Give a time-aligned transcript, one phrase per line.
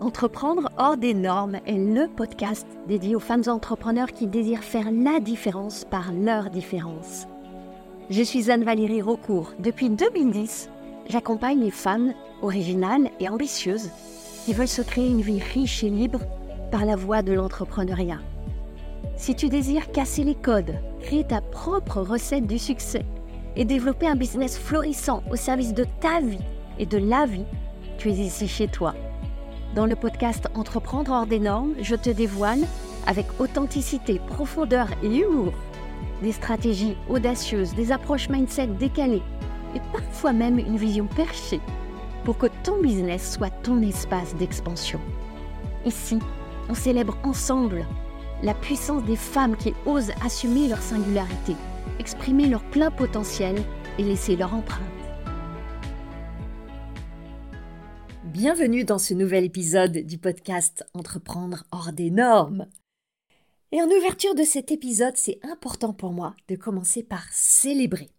[0.00, 5.18] Entreprendre hors des normes est le podcast dédié aux femmes entrepreneurs qui désirent faire la
[5.18, 7.26] différence par leur différence.
[8.08, 9.54] Je suis Anne-Valérie Raucourt.
[9.58, 10.70] Depuis 2010,
[11.08, 13.90] j'accompagne les femmes originales et ambitieuses
[14.44, 16.20] qui veulent se créer une vie riche et libre
[16.70, 18.20] par la voie de l'entrepreneuriat.
[19.16, 23.04] Si tu désires casser les codes, créer ta propre recette du succès
[23.56, 26.38] et développer un business florissant au service de ta vie
[26.78, 27.46] et de la vie,
[27.98, 28.94] tu es ici chez toi.
[29.74, 32.60] Dans le podcast Entreprendre hors des normes, je te dévoile,
[33.06, 35.52] avec authenticité, profondeur et humour,
[36.22, 39.22] des stratégies audacieuses, des approches mindset décalées
[39.74, 41.60] et parfois même une vision perchée
[42.24, 45.00] pour que ton business soit ton espace d'expansion.
[45.84, 46.18] Ici,
[46.68, 47.86] on célèbre ensemble
[48.42, 51.56] la puissance des femmes qui osent assumer leur singularité,
[51.98, 53.56] exprimer leur plein potentiel
[53.98, 54.97] et laisser leur empreinte.
[58.38, 62.68] Bienvenue dans ce nouvel épisode du podcast Entreprendre hors des normes.
[63.72, 68.10] Et en ouverture de cet épisode, c'est important pour moi de commencer par célébrer.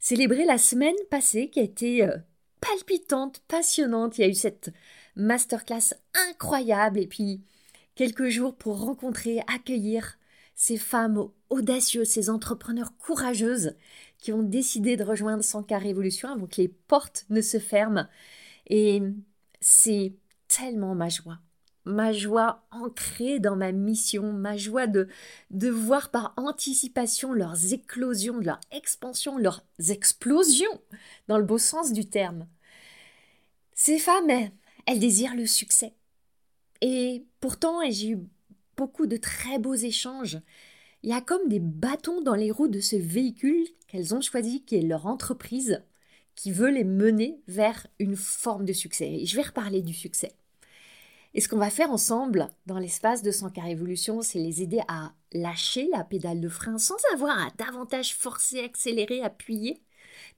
[0.00, 2.18] Célébrer la semaine passée qui a été euh,
[2.60, 4.18] palpitante, passionnante.
[4.18, 4.70] Il y a eu cette
[5.16, 5.94] masterclass
[6.28, 7.40] incroyable et puis
[7.94, 10.18] quelques jours pour rencontrer, accueillir
[10.56, 13.76] ces femmes audacieuses, ces entrepreneurs courageuses
[14.18, 18.08] qui ont décidé de rejoindre 100K Révolution avant que les portes ne se ferment.
[18.66, 19.02] Et
[19.70, 20.14] c'est
[20.48, 21.40] tellement ma joie.
[21.84, 25.08] Ma joie ancrée dans ma mission, ma joie de,
[25.50, 30.80] de voir par anticipation leurs éclosions, leur expansion, leurs explosions,
[31.28, 32.46] dans le beau sens du terme.
[33.74, 34.30] Ces femmes,
[34.86, 35.92] elles désirent le succès.
[36.80, 38.18] Et pourtant, j'ai eu
[38.74, 40.40] beaucoup de très beaux échanges.
[41.02, 44.64] Il y a comme des bâtons dans les roues de ce véhicule qu'elles ont choisi,
[44.64, 45.82] qui est leur entreprise,
[46.38, 49.08] qui veut les mener vers une forme de succès.
[49.08, 50.36] Et je vais reparler du succès.
[51.34, 55.12] Et ce qu'on va faire ensemble dans l'espace de 100 Révolution, c'est les aider à
[55.32, 59.82] lâcher la pédale de frein sans avoir à davantage forcer, accélérer, appuyer.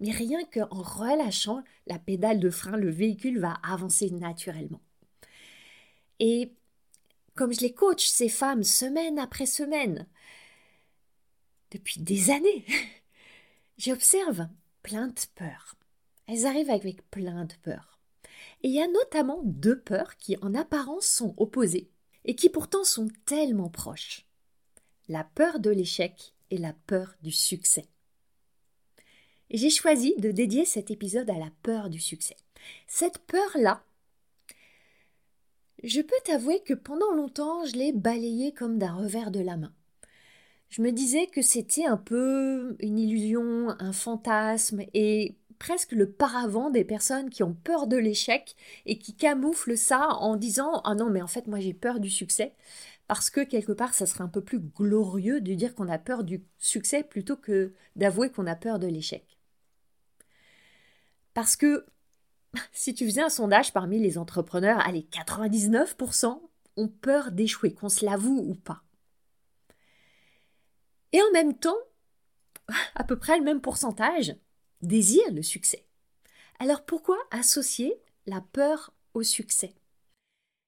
[0.00, 4.81] Mais rien qu'en relâchant la pédale de frein, le véhicule va avancer naturellement.
[6.19, 6.55] Et
[7.34, 10.06] comme je les coach, ces femmes, semaine après semaine,
[11.72, 12.65] depuis des années,
[13.77, 14.49] j'observe
[14.83, 15.77] plein de peurs.
[16.30, 17.98] Elles arrivent avec plein de peurs.
[18.62, 21.91] Et il y a notamment deux peurs qui en apparence sont opposées
[22.24, 24.26] et qui pourtant sont tellement proches.
[25.08, 27.86] La peur de l'échec et la peur du succès.
[29.50, 32.36] J'ai choisi de dédier cet épisode à la peur du succès.
[32.86, 33.82] Cette peur-là,
[35.82, 39.74] je peux t'avouer que pendant longtemps, je l'ai balayée comme d'un revers de la main.
[40.68, 46.71] Je me disais que c'était un peu une illusion, un fantasme et presque le paravent
[46.71, 48.56] des personnes qui ont peur de l'échec
[48.87, 52.10] et qui camouflent ça en disant Ah non, mais en fait, moi j'ai peur du
[52.10, 52.54] succès.
[53.06, 56.25] Parce que quelque part, ça serait un peu plus glorieux de dire qu'on a peur
[56.25, 59.38] du succès plutôt que d'avouer qu'on a peur de l'échec.
[61.34, 61.87] Parce que
[62.72, 66.41] si tu faisais un sondage parmi les entrepreneurs, allez, 99%
[66.77, 68.82] ont peur d'échouer, qu'on se l'avoue ou pas.
[71.12, 71.78] Et en même temps,
[72.94, 74.34] à peu près le même pourcentage
[74.82, 75.84] désirent le succès.
[76.58, 77.94] Alors pourquoi associer
[78.26, 79.74] la peur au succès?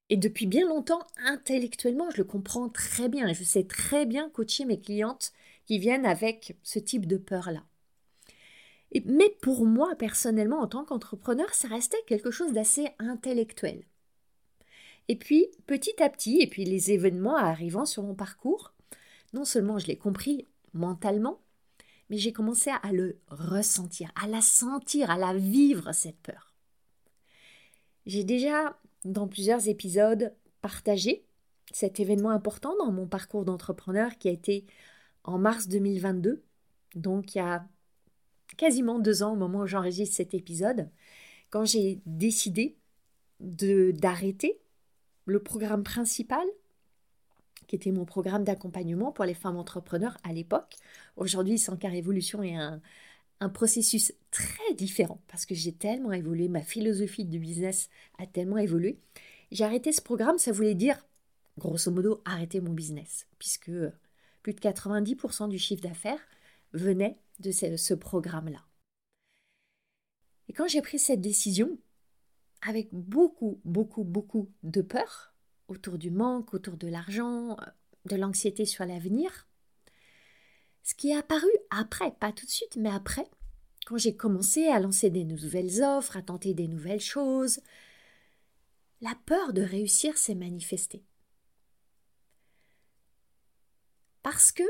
[0.08, 4.28] Et depuis bien longtemps, intellectuellement, je le comprends très bien et je sais très bien
[4.30, 5.32] coacher mes clientes
[5.66, 7.62] qui viennent avec ce type de peur-là
[9.06, 13.84] mais pour moi, personnellement, en tant qu'entrepreneur, ça restait quelque chose d'assez intellectuel.
[15.08, 18.72] Et puis, petit à petit, et puis les événements arrivant sur mon parcours,
[19.32, 21.40] non seulement je l'ai compris mentalement,
[22.12, 26.52] mais j'ai commencé à le ressentir, à la sentir, à la vivre, cette peur.
[28.04, 31.24] J'ai déjà, dans plusieurs épisodes, partagé
[31.72, 34.66] cet événement important dans mon parcours d'entrepreneur qui a été
[35.24, 36.44] en mars 2022,
[36.96, 37.66] donc il y a
[38.58, 40.90] quasiment deux ans au moment où j'enregistre cet épisode,
[41.48, 42.76] quand j'ai décidé
[43.40, 44.60] de d'arrêter
[45.24, 46.44] le programme principal,
[47.66, 50.76] qui était mon programme d'accompagnement pour les femmes entrepreneurs à l'époque.
[51.16, 52.80] Aujourd'hui, 100K Révolution est un,
[53.42, 58.58] un processus très différent parce que j'ai tellement évolué, ma philosophie du business a tellement
[58.58, 59.00] évolué.
[59.50, 61.04] J'ai arrêté ce programme, ça voulait dire,
[61.58, 63.70] grosso modo, arrêter mon business, puisque
[64.42, 66.20] plus de 90% du chiffre d'affaires
[66.72, 68.64] venait de ce, programme-là.
[70.48, 71.78] Et quand j'ai pris cette décision,
[72.62, 75.31] avec beaucoup, beaucoup, beaucoup de peur
[75.68, 77.56] autour du manque, autour de l'argent,
[78.06, 79.46] de l'anxiété sur l'avenir,
[80.82, 83.26] ce qui est apparu après, pas tout de suite, mais après,
[83.86, 87.60] quand j'ai commencé à lancer des nouvelles offres, à tenter des nouvelles choses,
[89.00, 91.04] la peur de réussir s'est manifestée.
[94.22, 94.62] Parce que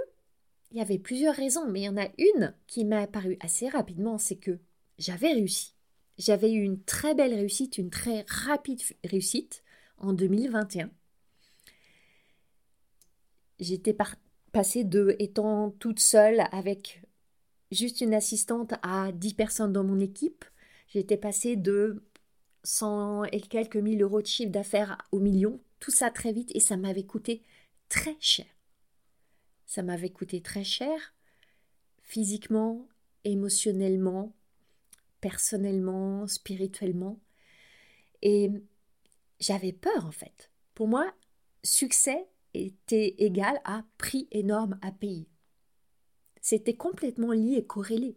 [0.70, 3.68] il y avait plusieurs raisons, mais il y en a une qui m'a apparu assez
[3.68, 4.58] rapidement, c'est que
[4.98, 5.74] j'avais réussi.
[6.16, 9.61] J'avais eu une très belle réussite, une très rapide réussite
[10.02, 10.90] en 2021.
[13.58, 13.96] J'étais
[14.52, 17.02] passée de étant toute seule avec
[17.70, 20.44] juste une assistante à 10 personnes dans mon équipe.
[20.88, 22.02] J'étais passée de
[22.64, 26.60] 100 et quelques mille euros de chiffre d'affaires au million, tout ça très vite et
[26.60, 27.42] ça m'avait coûté
[27.88, 28.46] très cher.
[29.66, 31.14] Ça m'avait coûté très cher,
[32.02, 32.86] physiquement,
[33.24, 34.34] émotionnellement,
[35.20, 37.18] personnellement, spirituellement.
[38.20, 38.50] Et
[39.42, 40.50] j'avais peur en fait.
[40.74, 41.12] Pour moi,
[41.64, 45.28] succès était égal à prix énorme à payer.
[46.40, 48.16] C'était complètement lié et corrélé.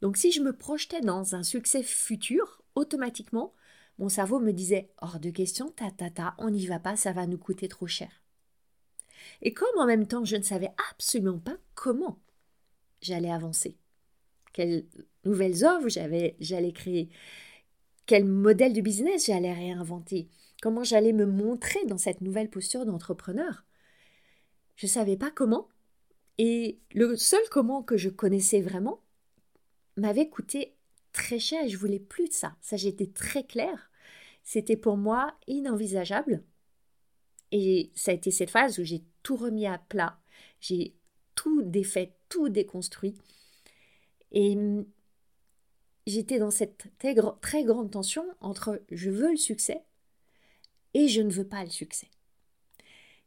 [0.00, 3.52] Donc si je me projetais dans un succès futur, automatiquement,
[3.98, 7.12] mon cerveau me disait hors de question, ta ta ta, on n'y va pas, ça
[7.12, 8.10] va nous coûter trop cher.
[9.42, 12.20] Et comme en même temps je ne savais absolument pas comment
[13.00, 13.76] j'allais avancer,
[14.52, 14.86] quelles
[15.24, 17.08] nouvelles offres j'allais créer,
[18.06, 20.28] quel modèle de business j'allais réinventer,
[20.64, 23.66] comment j'allais me montrer dans cette nouvelle posture d'entrepreneur.
[24.76, 25.68] Je ne savais pas comment,
[26.38, 29.02] et le seul comment que je connaissais vraiment
[29.98, 30.74] m'avait coûté
[31.12, 32.56] très cher je voulais plus de ça.
[32.62, 33.90] Ça, j'étais très claire.
[34.42, 36.42] C'était pour moi inenvisageable.
[37.52, 40.18] Et ça a été cette phase où j'ai tout remis à plat.
[40.60, 40.96] J'ai
[41.34, 43.12] tout défait, tout déconstruit.
[44.32, 44.86] Et hum,
[46.06, 46.86] j'étais dans cette
[47.42, 49.84] très grande tension entre je veux le succès
[50.94, 52.08] et je ne veux pas le succès.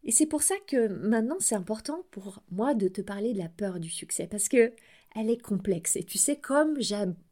[0.04, 3.50] Et c'est pour ça que maintenant c'est important pour moi de te parler de la
[3.50, 4.74] peur du succès parce que
[5.16, 6.80] elle est complexe et tu sais comme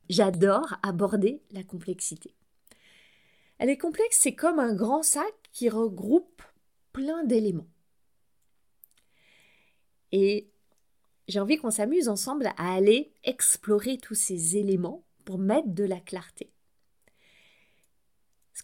[0.10, 2.34] j'adore aborder la complexité.
[3.58, 6.42] Elle est complexe, c'est comme un grand sac qui regroupe
[6.92, 7.70] plein d'éléments.
[10.12, 10.50] Et
[11.28, 16.00] j'ai envie qu'on s'amuse ensemble à aller explorer tous ces éléments pour mettre de la
[16.00, 16.52] clarté.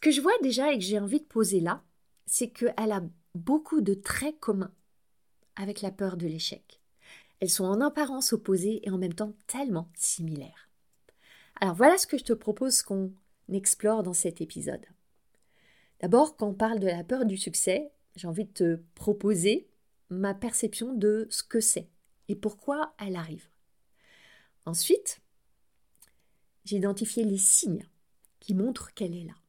[0.02, 1.84] Que je vois déjà et que j'ai envie de poser là,
[2.26, 3.04] c'est qu'elle a
[3.36, 4.74] beaucoup de traits communs
[5.56, 6.82] avec la peur de l'échec.
[7.40, 10.70] Elles sont en apparence opposées et en même temps tellement similaires.
[11.60, 13.14] Alors voilà ce que je te propose qu'on
[13.52, 14.86] explore dans cet épisode.
[16.00, 19.68] D'abord, quand on parle de la peur du succès, j'ai envie de te proposer
[20.10, 21.88] ma perception de ce que c'est
[22.28, 23.48] et pourquoi elle arrive.
[24.66, 25.22] Ensuite,
[26.66, 27.88] j'ai identifié les signes
[28.40, 29.41] qui montrent qu'elle est là.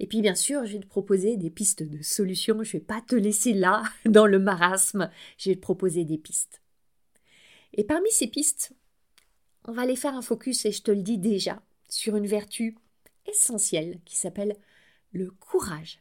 [0.00, 2.62] Et puis bien sûr, je vais te proposer des pistes de solutions.
[2.62, 5.10] Je ne vais pas te laisser là, dans le marasme.
[5.38, 6.60] Je vais te proposer des pistes.
[7.74, 8.72] Et parmi ces pistes,
[9.66, 12.76] on va aller faire un focus, et je te le dis déjà, sur une vertu
[13.26, 14.56] essentielle qui s'appelle
[15.12, 16.00] le courage.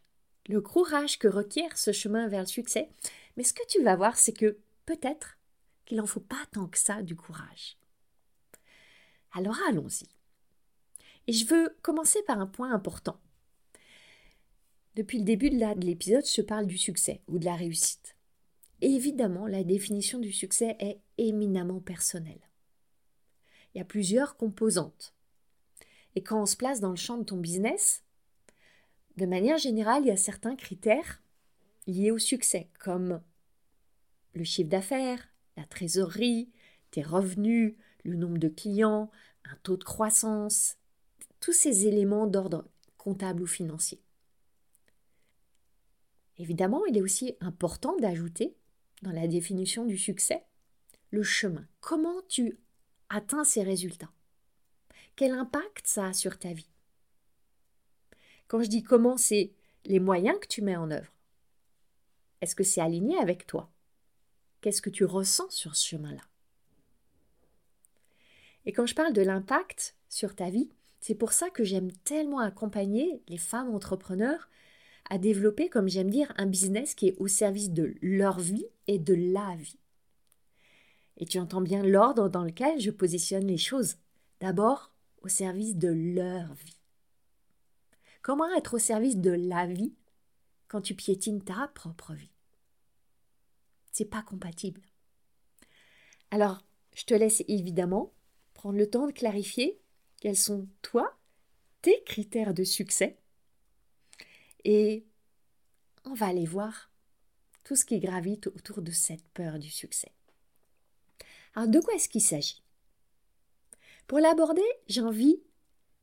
[0.50, 2.90] Le courage que requiert ce chemin vers le succès.
[3.38, 5.38] Mais ce que tu vas voir, c'est que peut-être
[5.86, 7.78] qu'il n'en faut pas tant que ça du courage.
[9.32, 10.08] Alors allons-y.
[11.28, 13.20] Et je veux commencer par un point important.
[14.96, 18.16] Depuis le début de l'épisode, je parle du succès ou de la réussite.
[18.82, 22.50] évidemment, la définition du succès est éminemment personnelle.
[23.74, 25.16] Il y a plusieurs composantes.
[26.16, 28.04] Et quand on se place dans le champ de ton business,
[29.18, 31.24] de manière générale, il y a certains critères
[31.88, 33.20] liés au succès, comme
[34.36, 36.52] le chiffre d'affaires, la trésorerie,
[36.92, 37.74] tes revenus,
[38.04, 39.10] le nombre de clients,
[39.46, 40.78] un taux de croissance,
[41.40, 42.68] tous ces éléments d'ordre
[43.00, 44.03] comptable ou financier.
[46.38, 48.56] Évidemment, il est aussi important d'ajouter
[49.02, 50.44] dans la définition du succès
[51.12, 51.68] le chemin.
[51.80, 52.58] Comment tu
[53.10, 54.12] atteins ces résultats?
[55.16, 56.70] Quel impact ça a sur ta vie?
[58.48, 59.52] Quand je dis comment, c'est
[59.86, 61.12] les moyens que tu mets en œuvre.
[62.42, 63.72] Est-ce que c'est aligné avec toi?
[64.62, 66.22] Qu'est-ce que tu ressens sur ce chemin-là?
[68.66, 72.40] Et quand je parle de l'impact sur ta vie, c'est pour ça que j'aime tellement
[72.40, 74.50] accompagner les femmes entrepreneurs
[75.10, 79.00] à développer, comme j'aime dire, un business qui est au service de leur vie et
[79.00, 79.80] de la vie.
[81.18, 83.98] Et tu entends bien l'ordre dans lequel je positionne les choses.
[84.40, 84.92] D'abord,
[85.22, 86.78] au service de leur vie.
[88.22, 89.94] Comment être au service de la vie
[90.68, 92.32] quand tu piétines ta propre vie?
[93.92, 94.82] C'est pas compatible.
[96.32, 98.12] Alors, je te laisse évidemment
[98.54, 99.80] prendre le temps de clarifier
[100.20, 101.18] quels sont, toi,
[101.82, 103.18] tes critères de succès
[104.64, 105.06] et
[106.06, 106.92] on va aller voir
[107.64, 110.12] tout ce qui gravite autour de cette peur du succès.
[111.56, 112.64] Alors de quoi est-ce qu'il s'agit?
[114.08, 115.42] Pour l'aborder, j'ai envie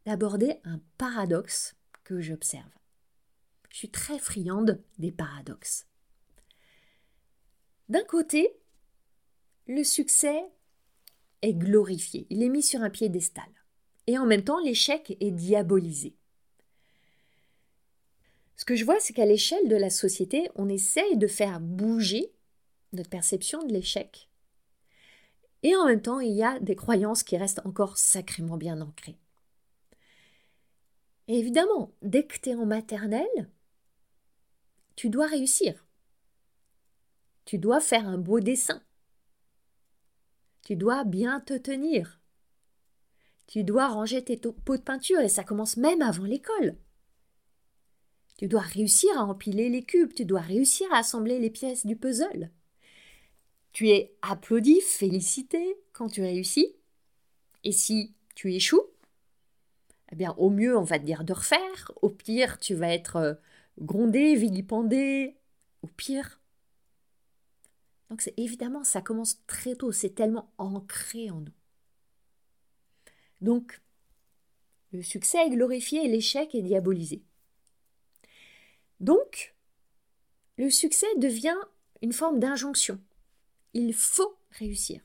[0.07, 1.75] d'aborder un paradoxe
[2.05, 2.71] que j'observe.
[3.71, 5.87] je suis très friande des paradoxes.
[7.89, 8.57] D'un côté,
[9.67, 10.45] le succès
[11.43, 13.49] est glorifié, il est mis sur un piédestal.
[14.07, 16.17] Et en même temps, l'échec est diabolisé.
[18.61, 22.31] Ce que je vois, c'est qu'à l'échelle de la société, on essaye de faire bouger
[22.93, 24.29] notre perception de l'échec.
[25.63, 29.17] Et en même temps, il y a des croyances qui restent encore sacrément bien ancrées.
[31.27, 33.49] Évidemment, dès que tu es en maternelle,
[34.95, 35.87] tu dois réussir.
[37.47, 38.83] Tu dois faire un beau dessin.
[40.67, 42.21] Tu dois bien te tenir.
[43.47, 46.77] Tu dois ranger tes pots de peinture et ça commence même avant l'école.
[48.41, 51.95] Tu dois réussir à empiler les cubes, tu dois réussir à assembler les pièces du
[51.95, 52.51] puzzle.
[53.73, 56.75] Tu es applaudi, félicité quand tu réussis.
[57.65, 58.87] Et si tu échoues,
[60.11, 61.93] eh bien, au mieux, on va te dire de refaire.
[62.01, 63.35] Au pire, tu vas être euh,
[63.79, 65.37] grondé, vilipendé.
[65.83, 66.41] Au pire.
[68.09, 69.93] Donc, c'est évidemment, ça commence très tôt.
[69.93, 71.53] C'est tellement ancré en nous.
[73.43, 73.83] Donc,
[74.93, 77.23] le succès est glorifié et l'échec est diabolisé.
[79.01, 79.55] Donc,
[80.57, 81.57] le succès devient
[82.03, 83.01] une forme d'injonction.
[83.73, 85.01] Il faut réussir.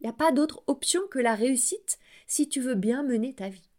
[0.00, 3.48] Il n'y a pas d'autre option que la réussite si tu veux bien mener ta
[3.48, 3.70] vie.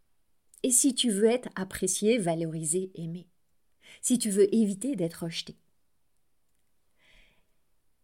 [0.64, 3.28] Et si tu veux être apprécié, valorisé, aimé.
[4.02, 5.58] Si tu veux éviter d'être rejeté.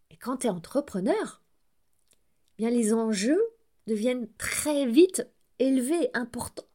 [0.10, 1.42] Et quand tu es entrepreneur,
[2.12, 3.42] eh bien les enjeux
[3.88, 5.25] deviennent très vite
[5.60, 6.69] élevés, importants.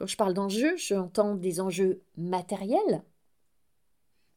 [0.00, 3.02] Quand je parle d'enjeux, j'entends des enjeux matériels,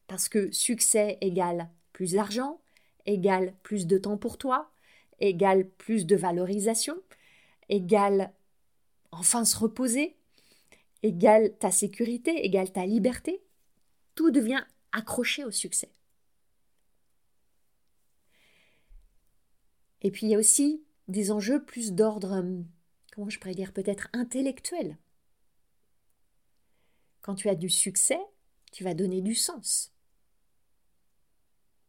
[0.08, 2.60] parce que succès égale plus d'argent,
[3.06, 4.70] égale plus de temps pour toi,
[5.20, 6.94] égale plus de valorisation,
[7.70, 8.34] égale
[9.10, 10.14] enfin se reposer,
[11.02, 13.42] égale ta sécurité, égale ta liberté.
[14.16, 15.88] Tout devient accroché au succès.
[20.02, 22.44] Et puis il y a aussi des enjeux plus d'ordre,
[23.14, 24.98] comment je pourrais dire, peut-être intellectuel.
[27.24, 28.20] Quand tu as du succès,
[28.70, 29.94] tu vas donner du sens.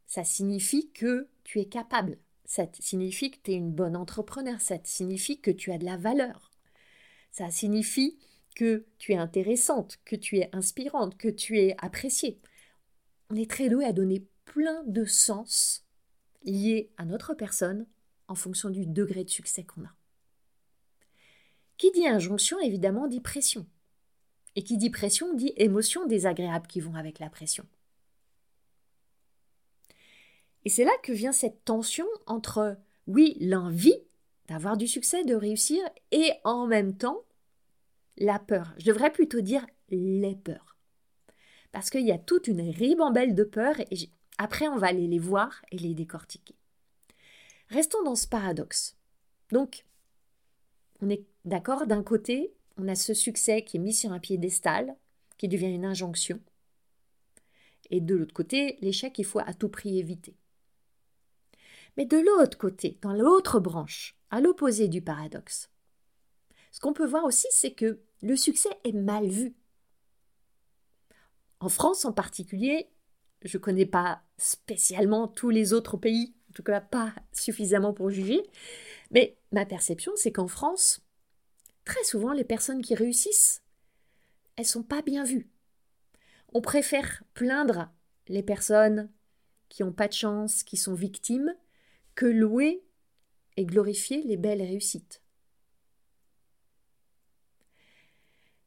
[0.07, 2.19] Ça signifie que tu es capable.
[2.45, 4.61] Ça signifie que tu es une bonne entrepreneur.
[4.61, 6.51] Ça signifie que tu as de la valeur.
[7.31, 8.17] Ça signifie
[8.55, 12.39] que tu es intéressante, que tu es inspirante, que tu es appréciée.
[13.29, 15.85] On est très doué à donner plein de sens
[16.43, 17.87] liés à notre personne
[18.29, 19.93] en fonction du degré de succès qu'on a.
[21.75, 23.67] Qui dit injonction, évidemment, dit pression.
[24.55, 27.65] Et qui dit pression dit émotions désagréables qui vont avec la pression.
[30.63, 33.99] Et c'est là que vient cette tension entre, oui, l'envie
[34.47, 37.23] d'avoir du succès, de réussir, et en même temps,
[38.17, 38.73] la peur.
[38.77, 40.77] Je devrais plutôt dire les peurs.
[41.71, 45.19] Parce qu'il y a toute une ribambelle de peurs, et après on va aller les
[45.19, 46.55] voir et les décortiquer.
[47.69, 48.95] Restons dans ce paradoxe.
[49.51, 49.85] Donc,
[51.01, 54.95] on est d'accord, d'un côté, on a ce succès qui est mis sur un piédestal,
[55.37, 56.39] qui devient une injonction,
[57.89, 60.35] et de l'autre côté, l'échec qu'il faut à tout prix éviter.
[61.97, 65.69] Mais de l'autre côté, dans l'autre branche, à l'opposé du paradoxe,
[66.71, 69.55] ce qu'on peut voir aussi, c'est que le succès est mal vu.
[71.59, 72.89] En France en particulier,
[73.43, 78.09] je ne connais pas spécialement tous les autres pays, en tout cas pas suffisamment pour
[78.09, 78.43] juger,
[79.11, 81.04] mais ma perception, c'est qu'en France,
[81.85, 83.61] très souvent, les personnes qui réussissent,
[84.55, 85.49] elles sont pas bien vues.
[86.53, 87.89] On préfère plaindre
[88.27, 89.11] les personnes
[89.69, 91.55] qui n'ont pas de chance, qui sont victimes,
[92.15, 92.83] que louer
[93.57, 95.21] et glorifier les belles réussites.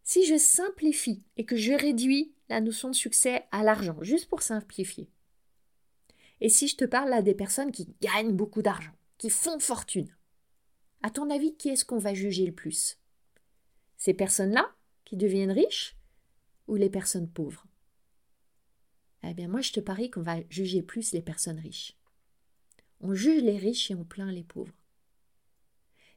[0.04, 4.42] Si je simplifie et que je réduis la notion de succès à l'argent, juste pour
[4.42, 5.10] simplifier,
[6.40, 10.14] et si je te parle là des personnes qui gagnent beaucoup d'argent, qui font fortune,
[11.02, 12.98] à ton avis, qui est-ce qu'on va juger le plus?
[13.98, 14.74] Ces personnes-là
[15.04, 15.96] qui deviennent riches
[16.68, 17.66] ou les personnes pauvres?
[19.24, 21.98] Eh bien, moi, je te parie qu'on va juger plus les personnes riches.
[23.00, 24.72] On juge les riches et on plaint les pauvres.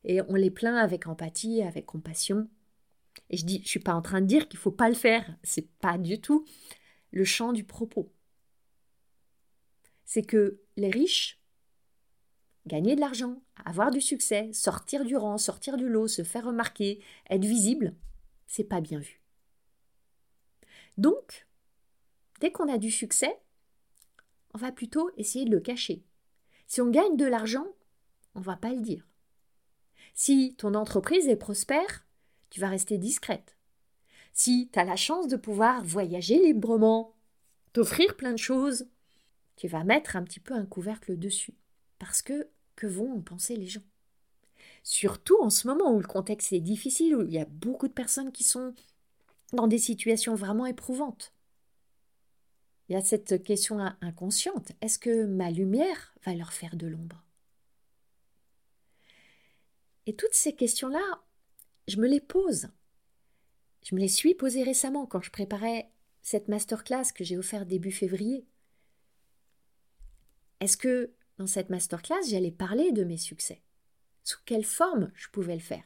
[0.03, 2.47] Et on les plaint avec empathie, avec compassion.
[3.29, 5.35] Et je dis, je suis pas en train de dire qu'il faut pas le faire.
[5.43, 6.45] C'est pas du tout
[7.11, 8.13] le champ du propos.
[10.05, 11.40] C'est que les riches,
[12.67, 17.03] gagner de l'argent, avoir du succès, sortir du rang, sortir du lot, se faire remarquer,
[17.29, 17.95] être visible,
[18.47, 19.21] c'est pas bien vu.
[20.97, 21.47] Donc,
[22.39, 23.39] dès qu'on a du succès,
[24.53, 26.03] on va plutôt essayer de le cacher.
[26.67, 27.65] Si on gagne de l'argent,
[28.35, 29.07] on va pas le dire.
[30.13, 32.05] Si ton entreprise est prospère,
[32.49, 33.57] tu vas rester discrète.
[34.33, 37.15] si tu as la chance de pouvoir voyager librement,
[37.73, 38.87] t'offrir plein de choses,
[39.57, 41.60] tu vas mettre un petit peu un couvercle dessus.
[42.01, 43.83] Parce que que vont en penser les gens?
[44.81, 47.93] Surtout en ce moment où le contexte est difficile, où il y a beaucoup de
[47.93, 48.73] personnes qui sont
[49.53, 51.31] dans des situations vraiment éprouvantes.
[52.89, 54.71] Il y a cette question inconsciente.
[54.81, 57.23] Est-ce que ma lumière va leur faire de l'ombre?
[60.07, 61.21] Et toutes ces questions-là,
[61.87, 62.69] je me les pose.
[63.83, 65.91] Je me les suis posées récemment quand je préparais
[66.23, 68.47] cette masterclass que j'ai offerte début février.
[70.61, 73.63] Est-ce que dans cette masterclass, j'allais parler de mes succès.
[74.23, 75.83] Sous quelle forme je pouvais le faire?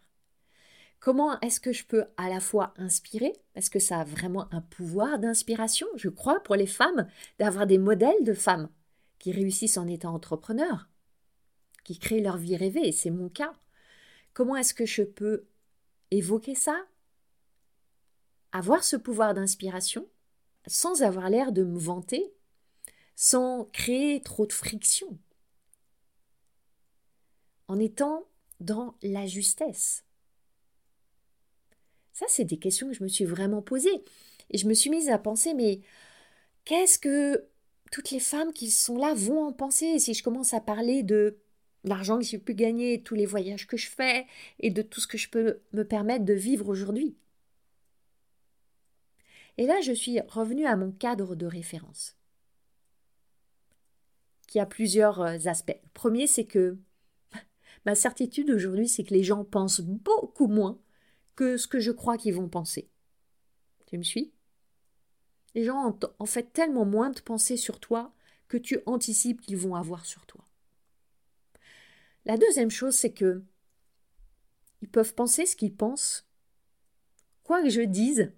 [1.00, 4.62] Comment est-ce que je peux à la fois inspirer, parce que ça a vraiment un
[4.62, 7.08] pouvoir d'inspiration, je crois, pour les femmes,
[7.40, 8.70] d'avoir des modèles de femmes
[9.18, 10.90] qui réussissent en étant entrepreneurs,
[11.86, 13.54] qui créent leur vie rêvée, et c'est mon cas.
[14.34, 15.46] Comment est-ce que je peux
[16.12, 16.86] évoquer ça,
[18.52, 20.06] avoir ce pouvoir d'inspiration,
[20.68, 22.34] sans avoir l'air de me vanter,
[23.16, 25.18] sans créer trop de friction,
[27.68, 28.24] en étant
[28.60, 30.06] dans la justesse
[32.16, 34.04] ça, c'est des questions que je me suis vraiment posées.
[34.50, 35.82] Et je me suis mise à penser, mais
[36.64, 37.46] qu'est-ce que
[37.92, 41.38] toutes les femmes qui sont là vont en penser si je commence à parler de
[41.84, 44.26] l'argent que j'ai pu gagner, tous les voyages que je fais
[44.60, 47.18] et de tout ce que je peux me permettre de vivre aujourd'hui?
[49.58, 52.16] Et là, je suis revenue à mon cadre de référence,
[54.48, 55.80] qui a plusieurs euh, aspects.
[55.84, 56.78] Le premier, c'est que
[57.86, 60.80] ma certitude aujourd'hui, c'est que les gens pensent beaucoup moins
[61.36, 62.90] que ce que je crois qu'ils vont penser.
[63.86, 64.34] Tu me suis?
[65.54, 68.14] Les gens ont en fait tellement moins de pensées sur toi
[68.48, 70.46] que tu anticipes qu'ils vont avoir sur toi.
[72.26, 73.44] La deuxième chose, c'est que
[74.82, 76.28] ils peuvent penser ce qu'ils pensent.
[77.44, 78.34] Quoi que je dise,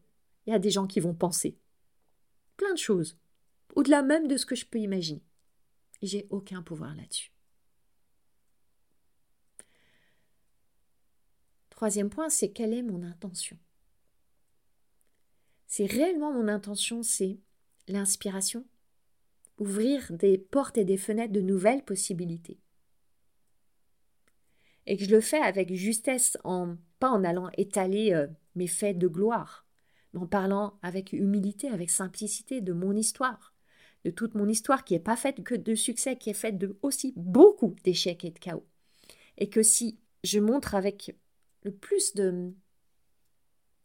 [0.46, 1.58] il y a des gens qui vont penser.
[2.58, 3.18] Plein de choses,
[3.76, 5.24] au-delà même de ce que je peux imaginer.
[6.02, 7.32] Et j'ai aucun pouvoir là-dessus.
[11.78, 13.56] Troisième point, c'est quelle est mon intention?
[15.68, 17.38] Si réellement mon intention, c'est
[17.88, 18.66] l'inspiration,
[19.60, 22.58] ouvrir des portes et des fenêtres de nouvelles possibilités.
[24.88, 28.98] Et que je le fais avec justesse, en, pas en allant étaler euh, mes faits
[28.98, 29.68] de gloire,
[30.14, 33.54] mais en parlant avec humilité, avec simplicité de mon histoire,
[34.04, 36.76] de toute mon histoire qui n'est pas faite que de succès, qui est faite de
[36.82, 38.66] aussi beaucoup d'échecs et de chaos.
[39.38, 41.16] Et que si je montre avec
[41.68, 42.54] le plus de,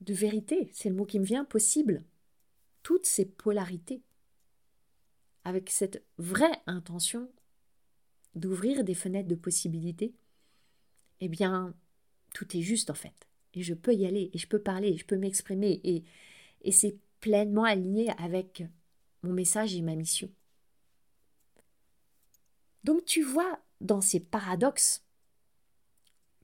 [0.01, 2.05] de vérité, c'est le mot qui me vient, possible.
[2.85, 4.03] Toutes ces polarités.
[5.45, 7.29] Avec cette vraie intention
[8.37, 10.15] d'ouvrir des fenêtres de possibilités,
[11.21, 11.75] eh bien,
[12.33, 13.27] tout est juste en fait.
[13.55, 16.05] Et je peux y aller, et je peux parler, et je peux m'exprimer, et,
[16.63, 18.63] et c'est pleinement aligné avec
[19.25, 20.31] mon message et ma mission.
[22.85, 25.05] Donc tu vois dans ces paradoxes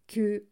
[0.08, 0.44] que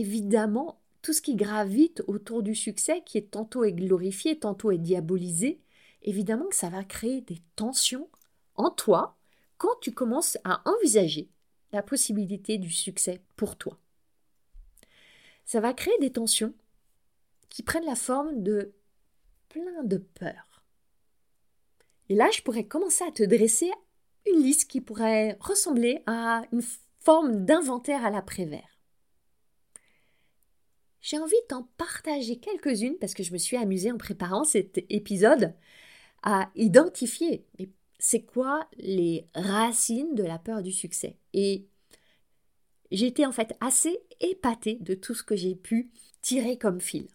[0.00, 4.78] évidemment, tout ce qui gravite autour du succès, qui est tantôt est glorifié, tantôt est
[4.78, 5.60] diabolisé,
[6.02, 8.08] évidemment que ça va créer des tensions
[8.54, 9.16] en toi
[9.58, 11.30] quand tu commences à envisager
[11.72, 13.78] la possibilité du succès pour toi.
[15.44, 16.54] Ça va créer des tensions
[17.50, 18.72] qui prennent la forme de
[19.48, 20.64] plein de peurs.
[22.08, 23.70] Et là, je pourrais commencer à te dresser
[24.26, 26.62] une liste qui pourrait ressembler à une
[27.00, 28.73] forme d'inventaire à l'après-vert.
[31.04, 35.52] J'ai envie d'en partager quelques-unes parce que je me suis amusée en préparant cet épisode
[36.22, 37.44] à identifier
[37.98, 41.18] c'est quoi les racines de la peur du succès?
[41.34, 41.66] Et
[42.90, 45.90] j'étais en fait assez épatée de tout ce que j'ai pu
[46.22, 47.06] tirer comme fil.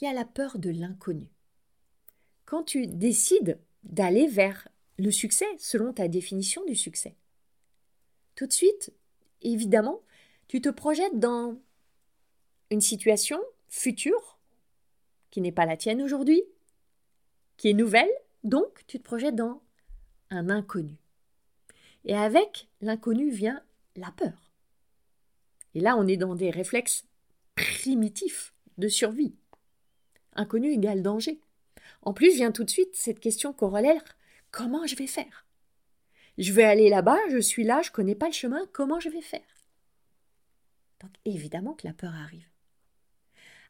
[0.00, 1.28] Il y a la peur de l'inconnu.
[2.46, 4.66] Quand tu décides d'aller vers
[4.98, 7.14] le succès selon ta définition du succès,
[8.34, 8.92] tout de suite,
[9.40, 10.02] évidemment,
[10.50, 11.56] tu te projettes dans
[12.72, 14.40] une situation future
[15.30, 16.42] qui n'est pas la tienne aujourd'hui,
[17.56, 18.10] qui est nouvelle,
[18.42, 19.62] donc tu te projettes dans
[20.28, 20.96] un inconnu.
[22.04, 23.62] Et avec l'inconnu vient
[23.94, 24.50] la peur.
[25.76, 27.04] Et là, on est dans des réflexes
[27.54, 29.36] primitifs de survie.
[30.34, 31.38] Inconnu égale danger.
[32.02, 34.02] En plus, vient tout de suite cette question corollaire
[34.50, 35.46] comment je vais faire?
[36.38, 39.22] Je vais aller là-bas, je suis là, je connais pas le chemin, comment je vais
[39.22, 39.59] faire?
[41.00, 42.48] Donc évidemment que la peur arrive.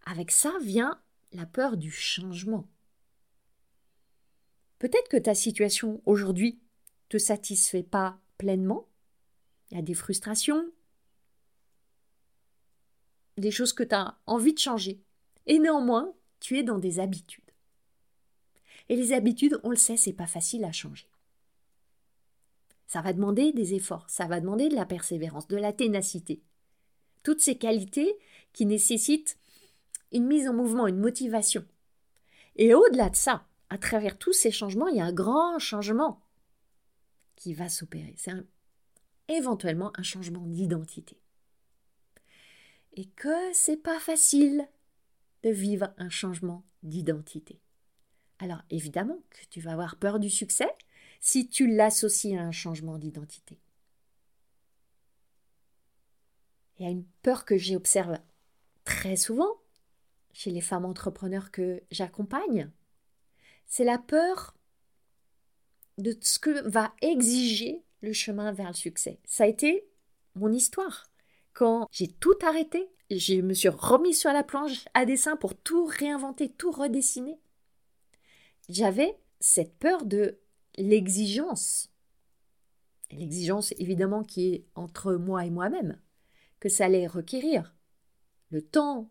[0.04, 1.00] Avec ça vient
[1.32, 2.66] la peur du changement.
[4.78, 6.58] Peut-être que ta situation aujourd'hui
[7.08, 8.88] te satisfait pas pleinement.
[9.70, 10.70] Il y a des frustrations,
[13.36, 15.02] des choses que tu as envie de changer.
[15.46, 17.44] Et néanmoins, tu es dans des habitudes.
[18.88, 21.08] Et les habitudes, on le sait, c'est pas facile à changer.
[22.86, 26.42] Ça va demander des efforts, ça va demander de la persévérance, de la ténacité.
[27.22, 28.16] Toutes ces qualités
[28.52, 29.38] qui nécessitent
[30.12, 31.64] une mise en mouvement, une motivation.
[32.56, 36.20] Et au-delà de ça, à travers tous ces changements, il y a un grand changement
[37.36, 38.14] qui va s'opérer.
[38.16, 38.32] C'est
[39.28, 41.16] éventuellement un changement d'identité.
[42.94, 44.68] Et que c'est pas facile
[45.42, 47.60] de vivre un changement d'identité.
[48.40, 50.70] Alors évidemment que tu vas avoir peur du succès
[51.20, 53.58] si tu l'associes à un changement d'identité.
[56.80, 58.18] Il y a une peur que j'observe
[58.84, 59.60] très souvent
[60.32, 62.70] chez les femmes entrepreneurs que j'accompagne,
[63.66, 64.56] c'est la peur
[65.98, 69.20] de ce que va exiger le chemin vers le succès.
[69.26, 69.86] Ça a été
[70.34, 71.10] mon histoire.
[71.52, 75.84] Quand j'ai tout arrêté, je me suis remis sur la planche à dessin pour tout
[75.84, 77.38] réinventer, tout redessiner.
[78.70, 80.38] J'avais cette peur de
[80.78, 81.90] l'exigence.
[83.10, 86.00] L'exigence, évidemment, qui est entre moi et moi-même,
[86.60, 87.74] que ça allait requérir.
[88.50, 89.10] Le temps,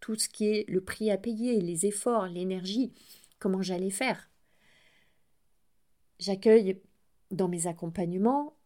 [0.00, 2.92] tout ce qui est le prix à payer, les efforts, l'énergie,
[3.38, 4.30] comment j'allais faire.
[6.18, 6.80] J'accueille
[7.30, 8.56] dans mes accompagnements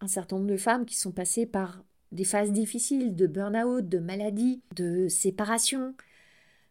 [0.00, 3.98] un certain nombre de femmes qui sont passées par des phases difficiles de burn-out, de
[3.98, 5.94] maladie, de séparation,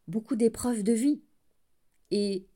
[0.08, 1.22] beaucoup d'épreuves de vie.
[2.12, 2.48] Et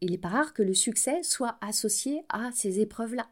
[0.00, 3.28] il n'est pas rare que le succès soit associé à ces épreuves-là.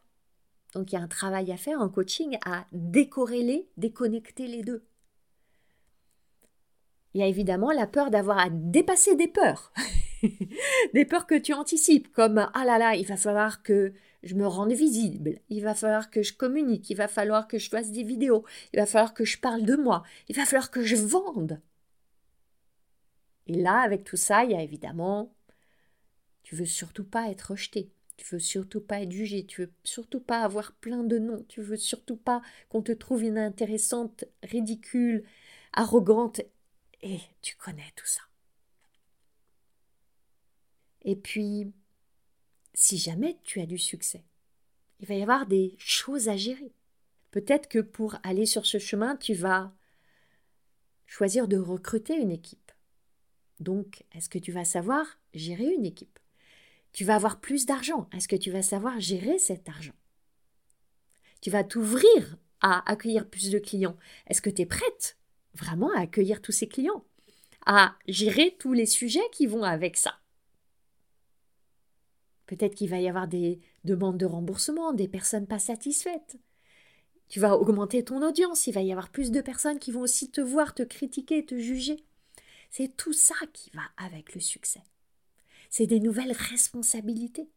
[0.75, 4.85] Donc il y a un travail à faire en coaching à décorréler, déconnecter les deux.
[7.15, 9.73] Il y a évidemment la peur d'avoir à dépasser des peurs.
[10.95, 14.47] des peurs que tu anticipes, comme ah là là, il va falloir que je me
[14.47, 18.03] rende visible, il va falloir que je communique, il va falloir que je fasse des
[18.03, 21.61] vidéos, il va falloir que je parle de moi, il va falloir que je vende.
[23.47, 25.33] Et là, avec tout ça, il y a évidemment,
[26.43, 30.21] tu veux surtout pas être rejeté, tu veux surtout pas être jugé, tu veux surtout
[30.21, 35.25] pas avoir plein de noms, tu veux surtout pas qu'on te trouve inintéressante, ridicule,
[35.73, 36.43] arrogante,
[37.01, 38.21] et tu connais tout ça.
[41.03, 41.73] Et puis,
[42.75, 44.25] si jamais tu as du succès,
[44.99, 46.73] il va y avoir des choses à gérer.
[47.31, 49.73] Peut-être que pour aller sur ce chemin, tu vas
[51.07, 52.73] choisir de recruter une équipe.
[53.61, 56.19] Donc, est-ce que tu vas savoir gérer une équipe?
[56.99, 58.09] Tu vas avoir plus d'argent.
[58.13, 59.95] Est-ce que tu vas savoir gérer cet argent?
[61.41, 63.97] Tu vas t'ouvrir à accueillir plus de clients.
[64.27, 65.17] Est-ce que tu es prête
[65.55, 67.05] vraiment à accueillir tous ces clients,
[67.67, 70.19] à gérer tous les sujets qui vont avec ça?
[72.47, 76.37] Peut-être qu'il va y avoir des demandes de remboursement, des personnes pas satisfaites.
[77.29, 80.33] Tu vas augmenter ton audience, il va y avoir plus de personnes qui vont aussi
[80.33, 82.05] te voir, te critiquer, te juger.
[82.71, 84.83] C'est tout ça qui va avec le succès.
[85.71, 87.51] C'est des nouvelles responsabilités.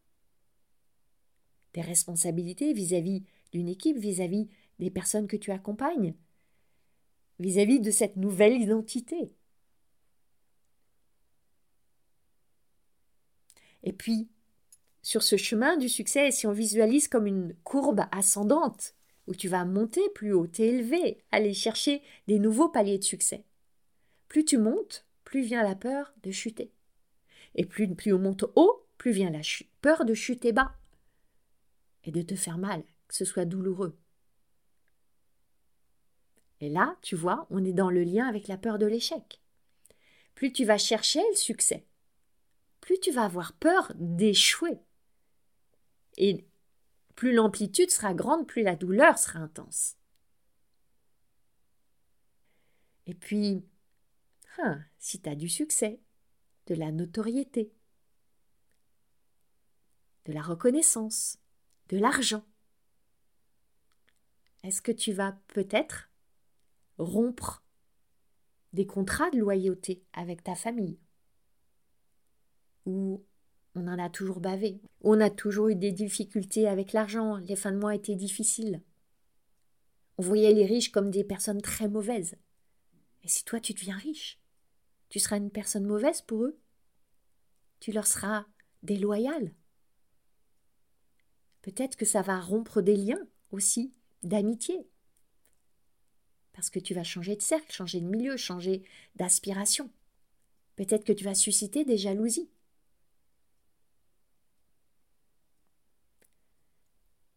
[1.74, 6.16] Des responsabilités vis-à-vis d'une équipe, vis-à-vis -vis des personnes que tu accompagnes,
[7.40, 9.34] vis-à-vis de cette nouvelle identité.
[13.84, 14.30] Et puis,
[15.02, 18.94] sur ce chemin du succès, si on visualise comme une courbe ascendante,
[19.28, 23.46] où tu vas monter plus haut, t'élever, aller chercher des nouveaux paliers de succès.
[24.28, 26.72] Plus tu montes, plus vient la peur de chuter.
[27.56, 29.42] Et plus, on monte haut, plus vient la
[29.82, 30.76] peur de chuter bas
[32.04, 33.98] et de te faire mal, que ce soit douloureux.
[36.60, 39.42] Et là, tu vois, on est dans le lien avec la peur de l'échec.
[40.36, 41.86] Plus tu vas chercher le succès,
[42.80, 44.80] plus tu vas avoir peur d'échouer.
[46.18, 46.46] Et
[47.16, 49.98] plus l'amplitude sera grande, plus la douleur sera intense.
[53.08, 53.66] Et puis,
[54.60, 56.00] hein, si tu as du succès,
[56.68, 57.74] de la notoriété,
[60.26, 61.38] de la reconnaissance,
[61.90, 62.46] de l'argent,
[64.64, 66.10] est-ce que tu vas peut-être
[66.98, 67.64] rompre
[68.74, 71.00] des contrats de loyauté avec ta famille,
[72.86, 73.24] où
[73.76, 77.72] on en a toujours bavé, on a toujours eu des difficultés avec l'argent, les fins
[77.72, 78.82] de mois étaient difficiles.
[80.18, 82.36] On voyait les riches comme des personnes très mauvaises.
[83.24, 84.41] Et si toi tu deviens riche,
[85.12, 86.58] tu seras une personne mauvaise pour eux
[87.80, 88.46] Tu leur seras
[88.82, 89.54] déloyal
[91.62, 93.94] Peut-être que ça va rompre des liens aussi
[94.24, 94.88] d'amitié
[96.54, 98.84] parce que tu vas changer de cercle, changer de milieu, changer
[99.16, 99.90] d'aspiration.
[100.76, 102.50] Peut-être que tu vas susciter des jalousies.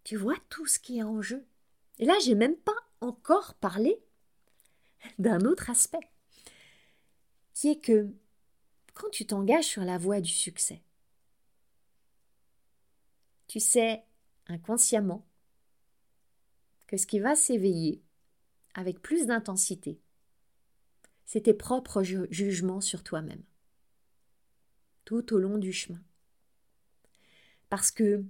[0.04, 1.46] Tu vois tout ce qui est en jeu.
[1.98, 4.02] Et là, j'ai même pas encore parlé
[5.18, 6.10] d'un autre aspect,
[7.54, 8.12] qui est que
[8.92, 10.82] quand tu t'engages sur la voie du succès,
[13.46, 14.04] tu sais
[14.46, 15.26] inconsciemment
[16.86, 18.02] que ce qui va s'éveiller
[18.74, 20.00] avec plus d'intensité,
[21.24, 23.42] c'est tes propres jugements sur toi-même,
[25.04, 26.02] tout au long du chemin.
[27.70, 28.24] Parce que,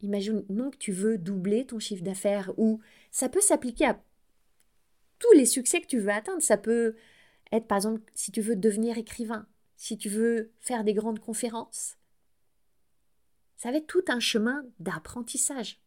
[0.00, 4.02] imaginons que tu veux doubler ton chiffre d'affaires, ou ça peut s'appliquer à
[5.18, 6.42] tous les succès que tu veux atteindre.
[6.42, 6.96] Ça peut
[7.52, 11.96] être, par exemple, si tu veux devenir écrivain, si tu veux faire des grandes conférences.
[13.56, 15.80] Ça va être tout un chemin d'apprentissage.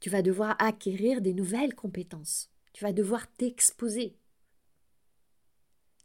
[0.00, 2.50] Tu vas devoir acquérir des nouvelles compétences.
[2.72, 4.16] Tu vas devoir t'exposer.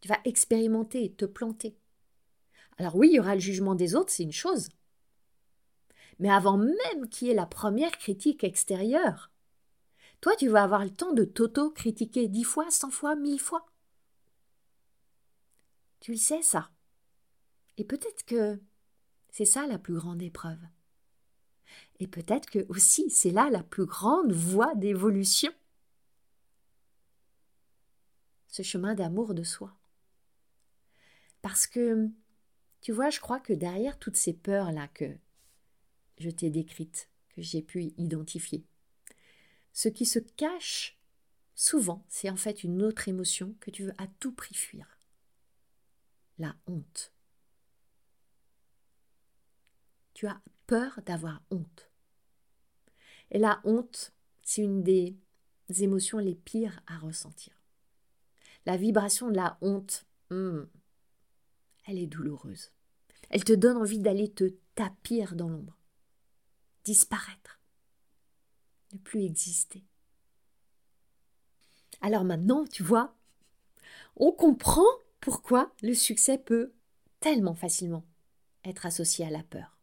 [0.02, 1.78] Tu vas expérimenter, te planter.
[2.78, 4.70] Alors oui, il y aura le jugement des autres, c'est une chose.
[6.20, 9.32] Mais avant même qu'il y ait la première critique extérieure,
[10.22, 13.69] toi, tu vas avoir le temps de t'auto-critiquer dix fois, cent fois, mille fois.
[16.00, 16.72] Tu le sais, ça.
[17.78, 18.60] Et peut-être que
[19.32, 20.60] c'est ça la plus grande épreuve.
[22.00, 25.52] Et peut-être que aussi c'est là la plus grande voie d'évolution.
[28.48, 29.76] Ce chemin d'amour de soi.
[31.42, 32.10] Parce que,
[32.82, 35.16] tu vois, je crois que derrière toutes ces peurs-là que
[36.18, 38.66] je t'ai décrites, que j'ai pu identifier,
[39.72, 41.00] ce qui se cache
[41.56, 44.99] souvent, c'est en fait une autre émotion que tu veux à tout prix fuir.
[46.40, 47.14] La honte.
[50.14, 51.92] Tu as peur d'avoir honte.
[53.32, 55.18] Et la honte, c'est une des
[55.80, 57.54] émotions les pires à ressentir.
[58.66, 60.64] La vibration de la honte, hmm,
[61.86, 62.72] elle est douloureuse.
[63.30, 65.78] Elle te donne envie d'aller te tapir dans l'ombre,
[66.84, 67.60] disparaître
[68.94, 69.84] ne plus exister.
[72.02, 73.16] Alors maintenant, tu vois,
[74.16, 74.88] on comprend
[75.20, 76.74] pourquoi le succès peut
[77.20, 78.06] tellement facilement
[78.64, 79.78] être associé à la peur.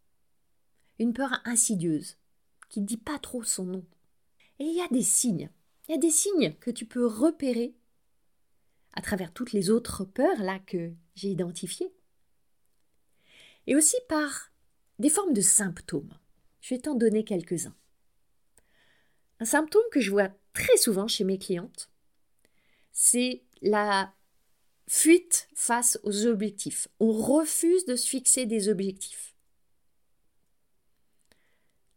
[0.99, 2.17] Une peur insidieuse,
[2.69, 3.85] qui ne dit pas trop son nom.
[4.59, 5.51] Et il y a des signes,
[5.87, 7.75] il y a des signes que tu peux repérer
[8.95, 11.93] à travers toutes les autres peurs là que j'ai identifiées.
[13.67, 14.51] Et aussi par
[14.99, 16.13] des formes de symptômes.
[16.61, 17.77] Je vais t'en donner quelques-uns.
[19.39, 21.91] Un symptôme que je vois très souvent chez mes clientes,
[22.93, 24.15] c'est la
[24.89, 26.89] fuite face aux objectifs.
[27.01, 29.35] On refuse de se fixer des objectifs.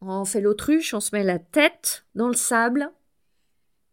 [0.01, 2.91] On fait l'autruche, on se met la tête dans le sable,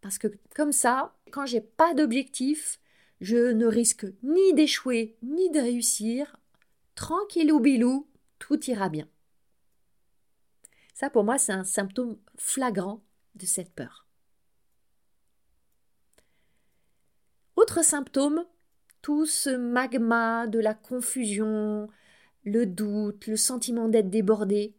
[0.01, 2.79] parce que comme ça, quand j'ai pas d'objectif,
[3.21, 6.37] je ne risque ni d'échouer ni de réussir.
[6.95, 9.09] Tranquillou bilou, tout ira bien.
[10.95, 13.03] Ça, pour moi, c'est un symptôme flagrant
[13.35, 14.07] de cette peur.
[17.57, 18.47] Autre symptôme,
[19.07, 21.89] tout ce magma de la confusion,
[22.43, 24.75] le doute, le sentiment d'être débordé,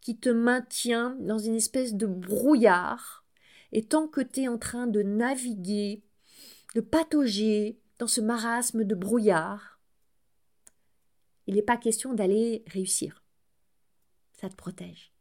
[0.00, 3.26] qui te maintient dans une espèce de brouillard,
[3.72, 6.02] et tant que tu es en train de naviguer,
[6.74, 9.82] de patauger dans ce marasme de brouillard,
[11.46, 13.22] il n'est pas question d'aller réussir.
[14.32, 15.12] Ça te protège.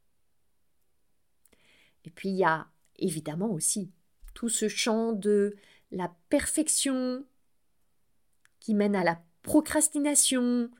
[2.06, 3.92] Et puis il y a évidemment aussi
[4.34, 5.58] tout ce champ de
[5.92, 7.26] la perfection
[8.66, 10.72] qui mène à la procrastination,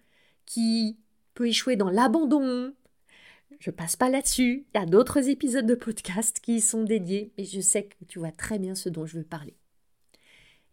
[0.48, 0.98] qui
[1.36, 2.74] peut échouer dans l'abandon.
[3.60, 4.66] Je passe pas là-dessus.
[4.74, 8.04] Il y a d'autres épisodes de podcast qui y sont dédiés, mais je sais que
[8.06, 9.56] tu vois très bien ce dont je veux parler.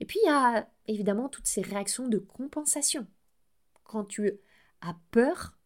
[0.01, 3.07] Et puis il y a évidemment toutes ces réactions de compensation.
[3.85, 4.33] Quand tu
[4.81, 5.59] as peur,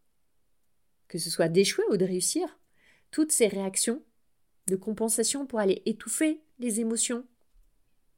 [1.07, 2.59] que ce soit d'échouer ou de réussir,
[3.09, 4.03] toutes ces réactions
[4.67, 7.25] de compensation pour aller étouffer les émotions.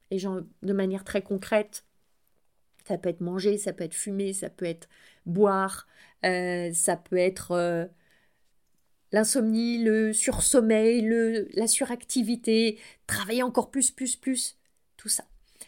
[0.10, 1.86] Et genre, de manière très concrète,
[2.90, 4.90] ça peut être manger, ça peut être fumer, ça peut être
[5.28, 5.88] boire,
[6.26, 7.86] euh, ça peut être euh,
[9.12, 14.58] l'insomnie, le sursommeil, le, la suractivité, travailler encore plus, plus, plus,
[14.98, 15.24] tout ça.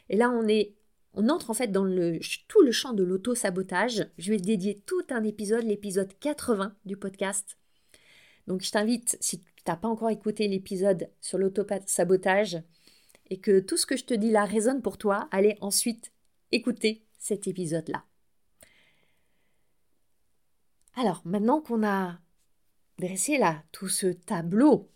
[0.10, 0.74] Et là, on est,
[1.14, 4.08] on entre en fait dans le, tout le champ de l'auto-sabotage.
[4.18, 7.56] Je vais dédier tout un épisode, l'épisode 80 du podcast.
[8.48, 12.64] Donc je t'invite, si t'as pas encore écouté l'épisode sur l'auto-sabotage
[13.30, 16.12] et que tout ce que je te dis là résonne pour toi, allez ensuite
[16.52, 18.04] écouter cet épisode-là.
[20.96, 22.20] Alors, maintenant qu'on a
[22.98, 24.90] dressé là tout ce tableau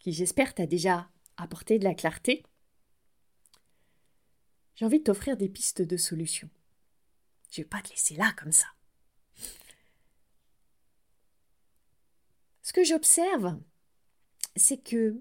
[0.00, 2.42] qui j'espère t'a déjà apporté de la clarté,
[4.74, 6.48] j'ai envie de t'offrir des pistes de solutions.
[7.50, 8.66] Je vais pas te laisser là comme ça.
[12.62, 13.58] Ce que j'observe,
[14.56, 15.20] c'est que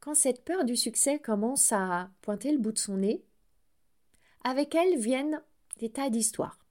[0.00, 3.24] quand cette peur du succès commence à pointer le bout de son nez,
[4.42, 5.42] avec elles viennent
[5.80, 6.64] des tas d'histoires,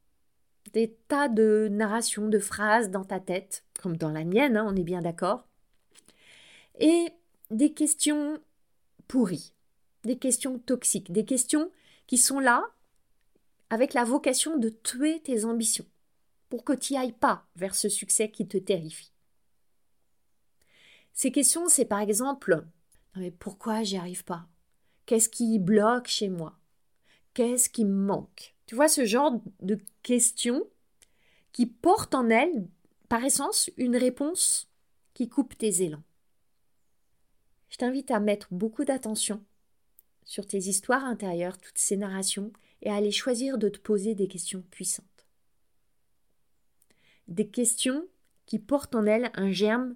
[0.74, 4.76] des tas de narrations, de phrases dans ta tête, comme dans la mienne, hein, on
[4.76, 5.48] est bien d'accord,
[6.80, 7.10] et
[7.52, 8.40] des questions
[9.08, 9.54] pourries,
[10.04, 11.72] des questions toxiques, des questions
[12.08, 12.64] qui sont là
[13.70, 15.86] avec la vocation de tuer tes ambitions,
[16.50, 19.12] pour que tu ailles pas vers ce succès qui te terrifie.
[21.14, 22.66] Ces questions, c'est par exemple
[23.16, 24.48] mais pourquoi j'y arrive pas?
[25.06, 26.58] Qu'est-ce qui bloque chez moi?
[27.34, 28.56] Qu'est-ce qui me manque?
[28.70, 30.64] Tu vois ce genre de questions
[31.54, 32.68] qui portent en elles,
[33.08, 34.70] par essence, une réponse
[35.16, 36.04] qui coupe tes élans.
[37.70, 39.44] Je t'invite à mettre beaucoup d'attention
[40.24, 42.54] sur tes histoires intérieures, toutes ces narrations,
[42.84, 45.26] et à aller choisir de te poser des questions puissantes.
[47.28, 48.06] Des questions
[48.46, 49.96] qui portent en elles un germe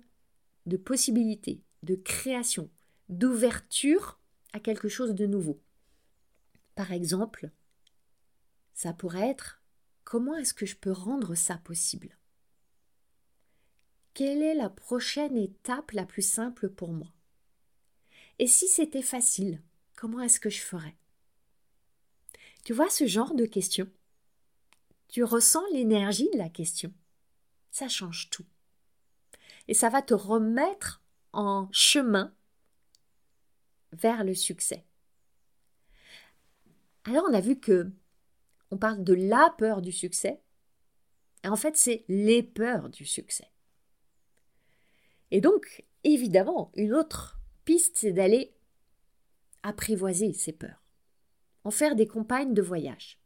[0.66, 2.72] de possibilité, de création,
[3.08, 4.20] d'ouverture
[4.52, 5.62] à quelque chose de nouveau.
[6.74, 7.52] Par exemple,
[8.74, 9.62] ça pourrait être
[10.04, 12.18] comment est-ce que je peux rendre ça possible?
[14.14, 17.12] Quelle est la prochaine étape la plus simple pour moi?
[18.40, 19.62] Et si c'était facile,
[19.96, 20.96] comment est-ce que je ferais?
[22.64, 23.90] Tu vois ce genre de questions?
[25.08, 26.94] Tu ressens l'énergie de la question?
[27.72, 28.46] Ça change tout.
[29.68, 32.34] Et ça va te remettre en chemin
[33.92, 34.86] vers le succès.
[37.06, 37.92] Alors on a vu que
[38.74, 40.42] on parle de la peur du succès.
[41.44, 43.52] Et en fait, c'est les peurs du succès.
[45.30, 48.56] Et donc, évidemment, une autre piste, c'est d'aller
[49.62, 50.82] apprivoiser ces peurs,
[51.64, 53.20] en faire des compagnes de voyage.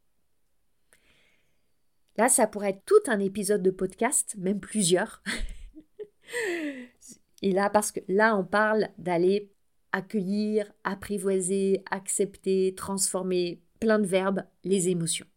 [2.17, 5.23] Là, ça pourrait être tout un épisode de podcast, même plusieurs.
[7.41, 9.53] Et là, parce que là, on parle d'aller
[9.93, 15.27] accueillir, apprivoiser, accepter, transformer, plein de verbes, les émotions.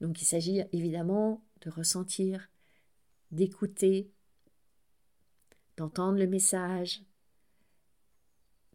[0.00, 2.50] Donc il s'agit évidemment de ressentir,
[3.30, 4.10] d'écouter,
[5.76, 7.02] d'entendre le message,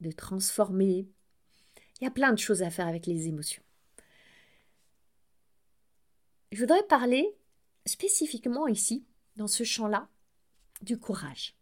[0.01, 1.08] de transformer.
[1.99, 3.63] Il y a plein de choses à faire avec les émotions.
[6.51, 7.38] Je voudrais parler
[7.86, 9.05] spécifiquement ici,
[9.36, 10.10] dans ce champ-là,
[10.82, 11.55] du courage.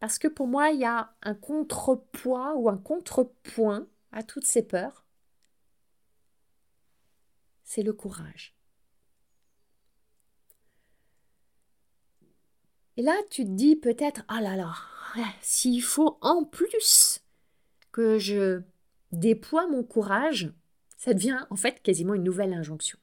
[0.00, 4.62] Parce que pour moi, il y a un contrepoids ou un contrepoint à toutes ces
[4.62, 5.04] peurs.
[7.62, 8.54] C'est le courage.
[12.96, 14.74] Et là, tu te dis peut-être, ah là là,
[15.40, 17.22] s'il faut en plus
[17.90, 18.62] que je
[19.12, 20.52] déploie mon courage,
[20.96, 22.98] ça devient en fait quasiment une nouvelle injonction.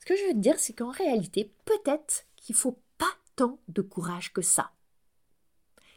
[0.00, 3.82] Ce que je veux te dire, c'est qu'en réalité, peut-être qu'il faut pas tant de
[3.82, 4.72] courage que ça.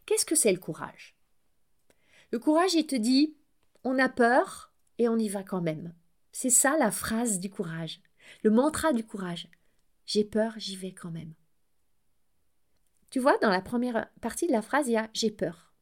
[0.06, 1.16] Qu'est-ce que c'est le courage?
[2.32, 3.36] Le courage, il te dit
[3.84, 5.94] on a peur et on y va quand même.
[6.32, 8.02] C'est ça la phrase du courage,
[8.44, 9.48] le mantra du courage.
[10.06, 11.34] J'ai peur, j'y vais quand même.
[13.10, 15.74] Tu vois, dans la première partie de la phrase, il y a j'ai peur.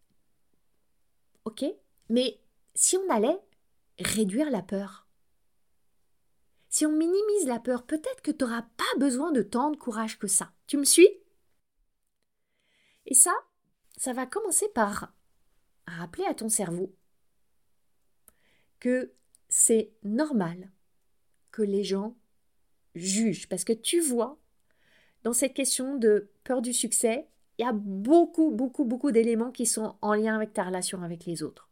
[1.45, 1.65] Ok?
[2.09, 2.39] Mais
[2.75, 3.39] si on allait
[3.99, 5.07] réduire la peur,
[6.69, 10.17] si on minimise la peur, peut-être que tu n'auras pas besoin de tant de courage
[10.17, 10.51] que ça.
[10.65, 11.07] Tu me suis?
[13.05, 13.33] Et ça,
[13.97, 15.13] ça va commencer par
[15.85, 16.95] rappeler à ton cerveau
[18.79, 19.13] que
[19.49, 20.71] c'est normal
[21.51, 22.17] que les gens
[22.95, 23.47] jugent.
[23.47, 24.39] Parce que tu vois,
[25.23, 27.27] dans cette question de peur du succès,
[27.57, 31.25] il y a beaucoup, beaucoup, beaucoup d'éléments qui sont en lien avec ta relation avec
[31.25, 31.69] les autres.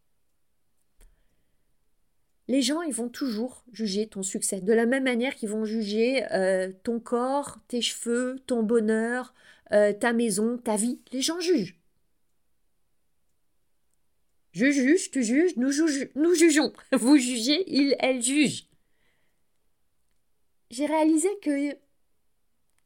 [2.48, 6.26] Les gens, ils vont toujours juger ton succès, de la même manière qu'ils vont juger
[6.34, 9.34] euh, ton corps, tes cheveux, ton bonheur,
[9.72, 11.00] euh, ta maison, ta vie.
[11.12, 11.80] Les gens jugent.
[14.52, 15.72] Je juge, tu juges, nous,
[16.16, 16.74] nous jugeons.
[16.92, 18.68] Vous jugez, il, elle juge.
[20.72, 21.78] J'ai réalisé que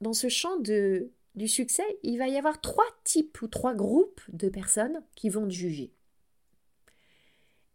[0.02, 4.22] dans ce champ de, du succès, il va y avoir trois types ou trois groupes
[4.30, 5.94] de personnes qui vont te juger.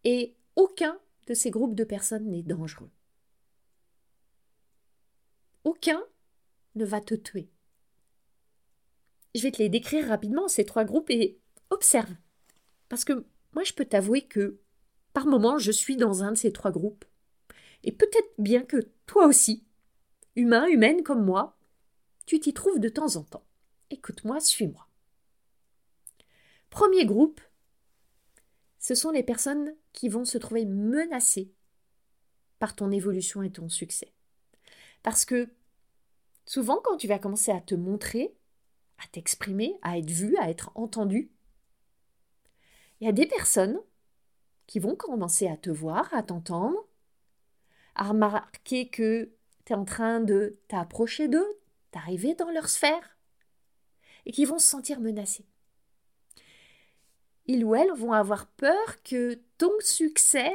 [0.05, 2.91] Et aucun de ces groupes de personnes n'est dangereux.
[5.65, 6.03] Aucun
[6.75, 7.51] ne va te tuer.
[9.35, 11.39] Je vais te les décrire rapidement, ces trois groupes, et
[11.69, 12.15] observe.
[12.89, 14.59] Parce que moi, je peux t'avouer que
[15.13, 17.05] par moments, je suis dans un de ces trois groupes.
[17.85, 19.65] Et peut-être bien que toi aussi,
[20.37, 21.59] humain, humaine comme moi,
[22.27, 23.45] tu t'y trouves de temps en temps.
[23.91, 24.87] Écoute-moi, suis-moi.
[26.71, 27.41] Premier groupe,
[28.79, 31.53] ce sont les personnes qui vont se trouver menacées
[32.61, 34.13] par ton évolution et ton succès.
[35.03, 35.49] Parce que
[36.47, 38.35] souvent, quand tu vas commencer à te montrer,
[38.99, 41.33] à t'exprimer, à être vu, à être entendu,
[43.01, 43.81] il y a des personnes
[44.67, 46.87] qui vont commencer à te voir, à t'entendre,
[47.97, 49.33] à remarquer que
[49.65, 51.59] tu es en train de t'approcher d'eux,
[51.93, 53.17] d'arriver dans leur sphère,
[54.27, 55.47] et qui vont se sentir menacés.
[57.47, 60.53] Ils ou elles vont avoir peur que ton succès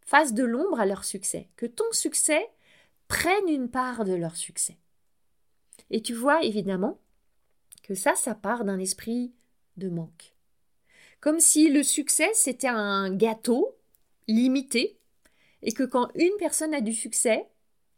[0.00, 2.48] fasse de l'ombre à leur succès, que ton succès
[3.08, 4.78] prenne une part de leur succès.
[5.90, 6.98] Et tu vois évidemment
[7.82, 9.32] que ça, ça part d'un esprit
[9.76, 10.34] de manque.
[11.20, 13.76] Comme si le succès, c'était un gâteau
[14.28, 14.98] limité,
[15.62, 17.48] et que quand une personne a du succès,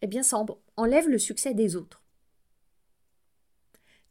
[0.03, 0.45] eh bien ça
[0.77, 2.04] enlève le succès des autres.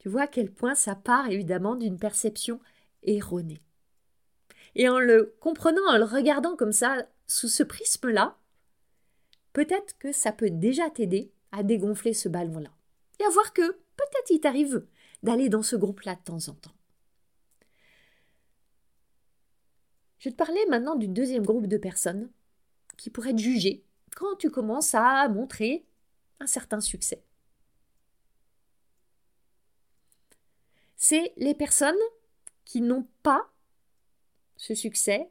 [0.04, 2.60] Tu vois à quel point ça part évidemment d'une perception
[3.04, 3.62] erronée.
[4.76, 8.38] Et en le comprenant, en le regardant comme ça, sous ce prisme-là,
[9.54, 12.72] peut-être que ça peut déjà t'aider à dégonfler ce ballon-là.
[13.22, 14.86] Et à voir que peut-être il t'arrive
[15.22, 16.76] d'aller dans ce groupe-là de temps en temps.
[20.18, 22.30] Je vais te parler maintenant du deuxième groupe de personnes
[22.98, 23.86] qui pourraient te juger
[24.18, 25.86] quand tu commences à montrer
[26.42, 27.24] un certain succès.
[31.06, 32.00] C'est les personnes
[32.64, 33.52] qui n'ont pas
[34.56, 35.30] ce succès,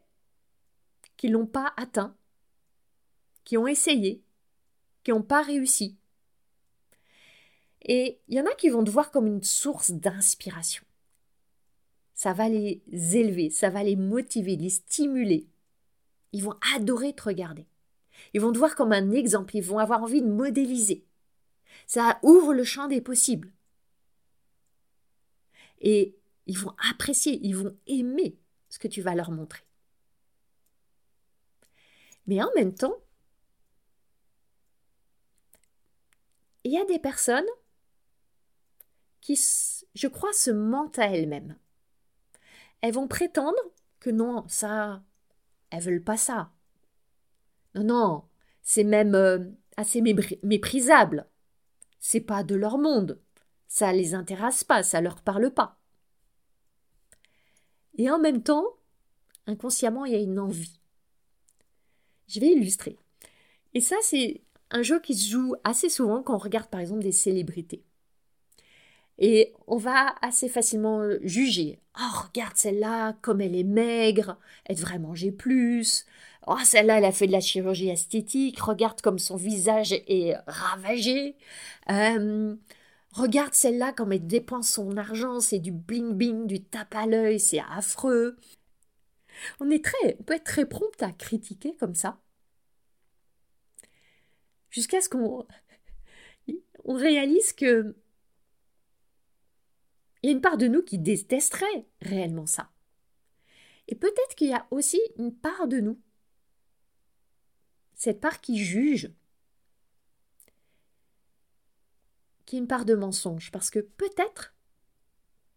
[1.17, 2.15] qui l'ont pas atteint,
[3.45, 4.23] qui ont essayé,
[5.03, 5.97] qui n'ont pas réussi.
[7.81, 10.85] Et il y en a qui vont te voir comme une source d'inspiration.
[12.13, 12.83] Ça va les
[13.17, 15.49] élever, ça va les motiver, les stimuler.
[16.33, 17.67] Ils vont adorer te regarder.
[18.35, 21.07] Ils vont te voir comme un exemple, ils vont avoir envie de modéliser.
[21.87, 23.55] Ça ouvre le champ des possibles.
[25.83, 26.17] Et
[26.47, 29.63] ils vont apprécier, ils vont aimer ce que tu vas leur montrer.
[32.27, 32.97] Mais en même temps,
[36.65, 37.45] il y a des personnes
[39.21, 39.39] qui,
[39.95, 41.57] je crois, se mentent à elles-mêmes.
[42.81, 43.59] Elles vont prétendre
[44.01, 45.03] que non, ça,
[45.71, 46.51] elles veulent pas ça.
[47.75, 48.25] Non, non,
[48.63, 49.39] c'est même euh,
[49.77, 51.27] assez méprisable.
[52.01, 53.21] C'est pas de leur monde.
[53.73, 55.79] Ça les intéresse pas, ça leur parle pas.
[57.97, 58.67] Et en même temps,
[59.47, 60.79] inconsciemment, il y a une envie.
[62.29, 62.99] Je vais illustrer.
[63.73, 64.43] Et ça, c'est
[64.73, 67.83] un jeu qui se joue assez souvent quand on regarde par exemple des célébrités.
[69.17, 71.81] Et on va assez facilement juger.
[71.99, 76.05] Oh, regarde celle-là, comme elle est maigre, elle devrait manger plus.
[76.47, 78.61] Oh, celle-là, elle a fait de la chirurgie esthétique.
[78.61, 81.37] Regarde comme son visage est ravagé.
[81.91, 82.55] Euh,
[83.13, 87.61] Regarde celle-là comme elle dépense son argent, c'est du bling-bling, du tape à l'œil, c'est
[87.61, 88.37] affreux.
[89.61, 92.21] On est très, peut être très prompt à critiquer comme ça.
[94.71, 95.47] Jusqu'à ce qu'on
[96.85, 97.95] on réalise que
[100.23, 102.71] il y a une part de nous qui détesterait réellement ça.
[103.89, 106.01] Et peut-être qu'il y a aussi une part de nous,
[107.95, 109.13] cette part qui juge,
[112.59, 114.55] une part de mensonge, parce que peut-être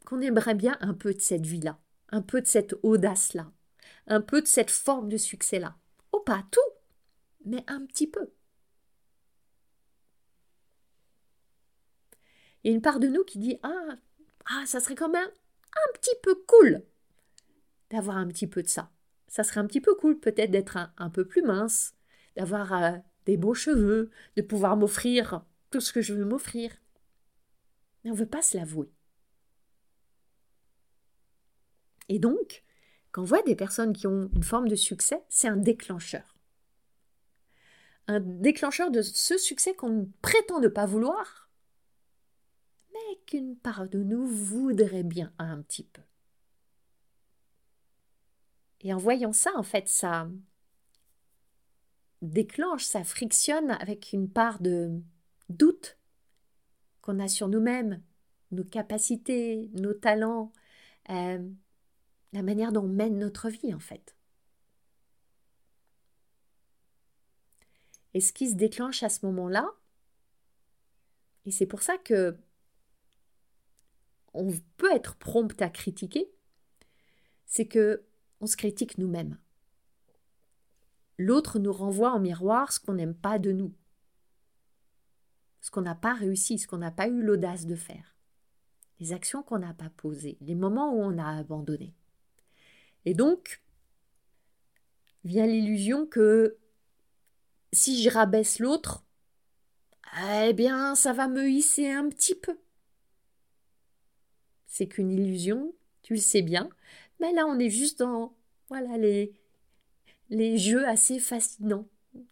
[0.05, 1.79] qu'on aimerait bien un peu de cette vie-là,
[2.09, 3.51] un peu de cette audace-là,
[4.07, 5.75] un peu de cette forme de succès-là.
[6.11, 6.59] Oh, pas tout,
[7.45, 8.31] mais un petit peu.
[12.63, 13.97] Il y a une part de nous qui dit Ah,
[14.45, 16.83] ah ça serait quand même un petit peu cool
[17.89, 18.91] d'avoir un petit peu de ça.
[19.27, 21.93] Ça serait un petit peu cool peut-être d'être un, peu plus mince,
[22.35, 26.71] d'avoir euh, des beaux cheveux, de pouvoir m'offrir tout ce que je veux m'offrir
[28.05, 28.93] mais on ne veut pas se l'avouer.
[32.07, 32.63] Et donc,
[33.11, 36.35] quand on voit des personnes qui ont une forme de succès, c'est un déclencheur.
[38.07, 41.49] Un déclencheur de ce succès qu'on prétend ne pas vouloir,
[42.93, 46.03] mais qu'une part de nous voudrait bien un petit peu.
[48.81, 50.29] Et en voyant ça, en fait, ça
[52.21, 55.01] déclenche, ça frictionne avec une part de
[55.49, 55.97] doute,
[57.05, 58.01] qu'on a sur nous-mêmes,
[58.51, 60.51] nos capacités, nos talents,
[61.11, 61.47] euh,
[62.33, 64.15] la manière dont on mène notre vie en fait.
[68.15, 69.69] Et ce qui se déclenche à ce moment-là,
[71.45, 72.35] et c'est pour ça que
[74.33, 76.27] on peut être prompt à critiquer,
[77.45, 78.03] c'est que
[78.41, 79.37] on se critique nous-mêmes.
[81.17, 83.73] L'autre nous renvoie en miroir ce qu'on n'aime pas de nous
[85.65, 88.15] ce qu'on n'a pas réussi, ce qu'on n'a pas eu l'audace de faire,
[88.99, 91.95] les actions qu'on n'a pas posées, les moments où on a abandonné.
[93.05, 93.63] Et donc,
[95.23, 96.59] vient l'illusion que
[97.73, 99.03] si je rabaisse l'autre,
[100.43, 102.59] eh bien, ça va me hisser un petit peu.
[104.67, 106.69] C'est qu'une illusion, tu le sais bien,
[107.19, 108.35] mais là, on est juste dans
[108.69, 109.33] voilà les,
[110.29, 111.87] les jeux assez fascinants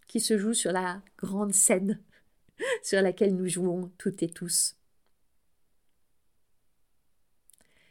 [0.05, 1.99] qui se joue sur la grande scène
[2.83, 4.75] sur laquelle nous jouons toutes et tous.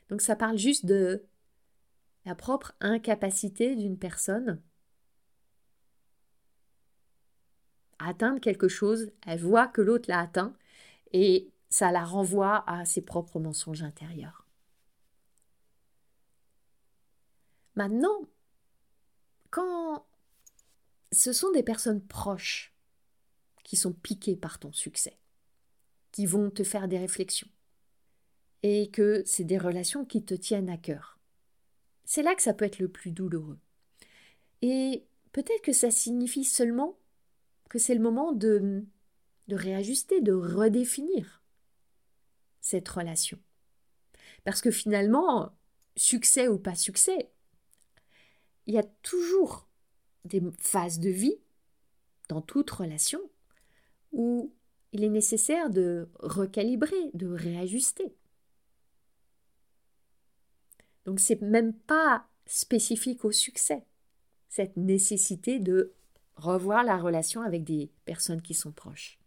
[0.08, 1.24] Donc ça parle juste de
[2.24, 4.60] la propre incapacité d'une personne
[7.98, 10.54] à atteindre quelque chose, elle voit que l'autre l'a atteint
[11.12, 14.44] et ça la renvoie à ses propres mensonges intérieurs.
[17.76, 18.28] Maintenant,
[19.50, 20.04] quand
[21.12, 22.71] ce sont des personnes proches
[23.76, 25.18] sont piquées par ton succès,
[26.10, 27.48] qui vont te faire des réflexions,
[28.62, 31.18] et que c'est des relations qui te tiennent à cœur.
[32.04, 33.58] C'est là que ça peut être le plus douloureux.
[34.60, 36.98] Et peut-être que ça signifie seulement
[37.68, 38.84] que c'est le moment de
[39.48, 41.42] réajuster, de redéfinir
[42.60, 43.38] cette relation.
[44.44, 45.56] Parce que finalement,
[45.96, 47.30] succès ou pas succès,
[48.66, 49.68] il y a toujours
[50.24, 51.38] des phases de vie
[52.28, 53.20] dans toute relation
[54.12, 54.52] où
[54.92, 58.14] il est nécessaire de recalibrer, de réajuster.
[61.04, 63.84] Donc c'est même pas spécifique au succès,
[64.48, 65.92] cette nécessité de
[66.36, 69.18] revoir la relation avec des personnes qui sont proches.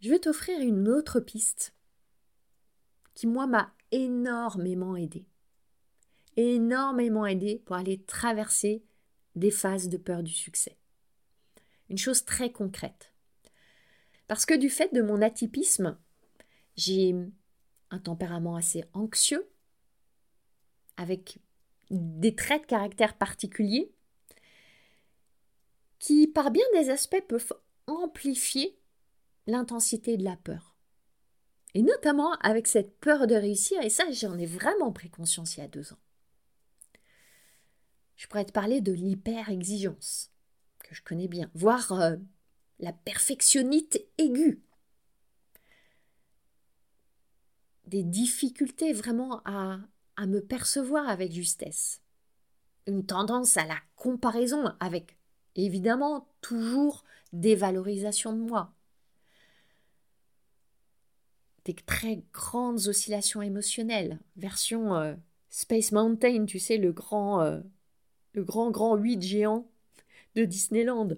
[0.00, 1.74] Je vais t'offrir une autre piste
[3.14, 5.26] qui, moi, m'a énormément aidé.
[6.36, 8.84] Énormément aidé pour aller traverser
[9.38, 10.76] des phases de peur du succès.
[11.88, 13.12] Une chose très concrète.
[14.26, 15.96] Parce que du fait de mon atypisme,
[16.76, 17.14] j'ai
[17.90, 19.48] un tempérament assez anxieux,
[20.96, 21.38] avec
[21.90, 23.90] des traits de caractère particuliers,
[25.98, 27.54] qui par bien des aspects peuvent
[27.86, 28.78] amplifier
[29.46, 30.76] l'intensité de la peur.
[31.74, 35.60] Et notamment avec cette peur de réussir, et ça j'en ai vraiment pris conscience il
[35.60, 35.98] y a deux ans.
[38.18, 40.32] Je pourrais te parler de l'hyper-exigence,
[40.80, 42.16] que je connais bien, voire euh,
[42.80, 44.60] la perfectionnite aiguë,
[47.86, 49.78] des difficultés vraiment à,
[50.16, 52.02] à me percevoir avec justesse.
[52.88, 55.16] Une tendance à la comparaison avec,
[55.54, 58.74] évidemment, toujours des valorisations de moi.
[61.64, 65.14] Des très grandes oscillations émotionnelles, version euh,
[65.50, 67.60] Space Mountain, tu sais, le grand, euh,
[68.32, 69.68] le grand, grand 8 géant
[70.34, 71.08] de Disneyland.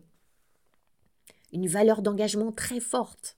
[1.52, 3.36] Une valeur d'engagement très forte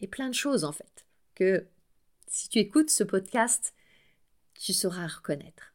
[0.00, 1.66] et plein de choses en fait que
[2.26, 3.74] si tu écoutes ce podcast,
[4.54, 5.74] tu sauras reconnaître.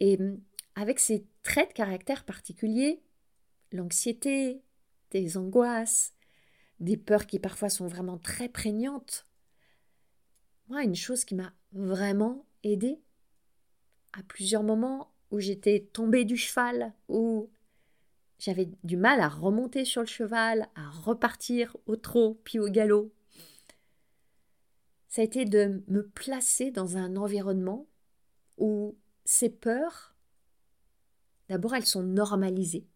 [0.00, 0.40] Et hum,
[0.74, 3.00] avec ces traits de caractère particuliers,
[3.72, 4.60] l'anxiété,
[5.10, 6.12] des angoisses,
[6.80, 9.26] des peurs qui parfois sont vraiment très prégnantes,
[10.68, 12.98] moi, une chose qui m'a vraiment aidée,
[14.18, 17.50] à plusieurs moments où j'étais tombée du cheval, où
[18.38, 23.12] j'avais du mal à remonter sur le cheval, à repartir au trot puis au galop.
[25.08, 27.86] Ça a été de me placer dans un environnement
[28.58, 30.14] où ces peurs,
[31.48, 32.86] d'abord, elles sont normalisées.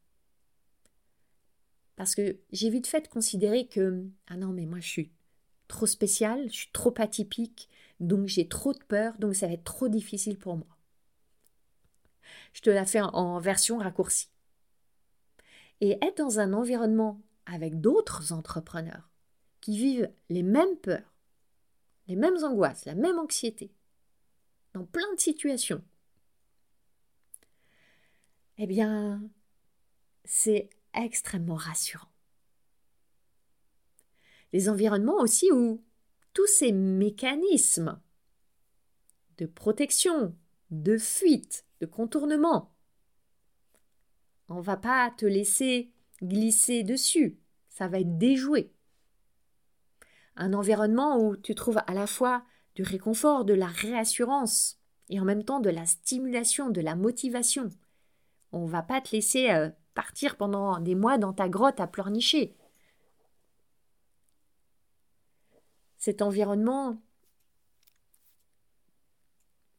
[1.96, 5.12] Parce que j'ai vite fait de considérer que, ah non, mais moi je suis
[5.66, 9.64] trop spéciale, je suis trop atypique, donc j'ai trop de peur, donc ça va être
[9.64, 10.77] trop difficile pour moi.
[12.52, 14.30] Je te la fais en version raccourcie
[15.80, 19.10] et être dans un environnement avec d'autres entrepreneurs
[19.60, 21.14] qui vivent les mêmes peurs,
[22.06, 23.72] les mêmes angoisses, la même anxiété,
[24.74, 25.82] dans plein de situations,
[28.58, 29.22] eh bien,
[30.24, 32.08] c'est extrêmement rassurant.
[34.52, 35.82] Des environnements aussi où
[36.32, 38.00] tous ces mécanismes
[39.38, 40.36] de protection,
[40.70, 42.72] de fuite, de contournement,
[44.48, 45.92] on va pas te laisser
[46.22, 47.38] glisser dessus.
[47.68, 48.72] Ça va être déjoué.
[50.36, 52.44] Un environnement où tu trouves à la fois
[52.74, 54.78] du réconfort, de la réassurance
[55.10, 57.70] et en même temps de la stimulation, de la motivation.
[58.52, 62.56] On va pas te laisser euh, partir pendant des mois dans ta grotte à pleurnicher.
[65.98, 67.02] Cet environnement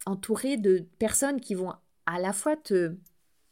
[0.05, 1.73] entouré de personnes qui vont
[2.05, 2.95] à la fois te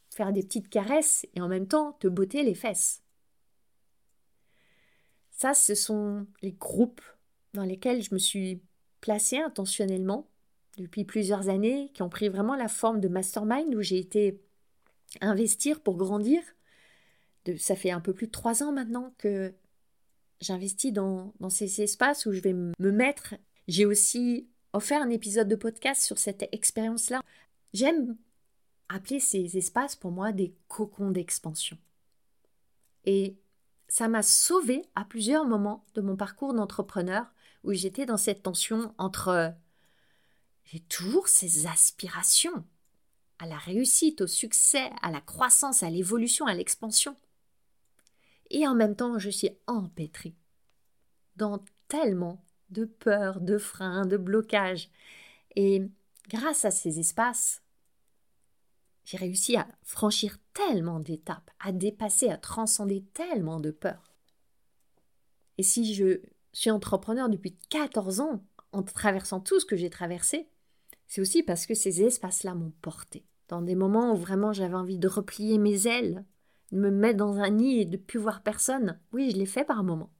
[0.10, 3.04] faire des petites caresses et en même temps te botter les fesses.
[5.32, 7.02] Ça, ce sont les groupes
[7.54, 8.62] dans lesquels je me suis
[9.02, 10.28] placée intentionnellement
[10.78, 14.41] depuis plusieurs années, qui ont pris vraiment la forme de mastermind où j'ai été
[15.22, 16.41] investir pour grandir.
[17.45, 19.54] De, ça fait un peu plus de trois ans maintenant que
[20.41, 23.36] j'investis dans, dans ces espaces où je vais me mettre.
[23.68, 27.21] J'ai aussi offert un épisode de podcast sur cette expérience-là
[27.73, 28.15] J'aime
[28.89, 31.78] appeler ces espaces pour moi des cocons d'expansion.
[33.03, 33.36] Et
[33.88, 37.25] ça m'a sauvé à plusieurs moments de mon parcours d'entrepreneur
[37.63, 39.53] où j'étais dans cette tension entre
[40.65, 42.63] j'ai toujours ces aspirations
[43.39, 47.15] à la réussite, au succès, à la croissance, à l'évolution, à l'expansion.
[48.51, 50.36] Et en même temps, je suis empêtrée
[51.36, 54.89] dans tellement de peurs, de freins, de blocages.
[55.55, 55.82] Et
[56.30, 57.61] grâce à ces espaces,
[59.05, 64.13] j'ai réussi à franchir tellement d'étapes, à dépasser, à transcender tellement de peurs.
[65.57, 68.43] Et si je suis entrepreneur depuis 14 ans,
[68.74, 70.49] en traversant tout ce que j'ai traversé,
[71.07, 73.26] c'est aussi parce que ces espaces-là m'ont porté.
[73.47, 76.26] Dans des moments où vraiment j'avais envie de replier mes ailes,
[76.72, 79.63] de me mettre dans un nid et de plus voir personne, oui, je l'ai fait
[79.63, 80.11] par moments.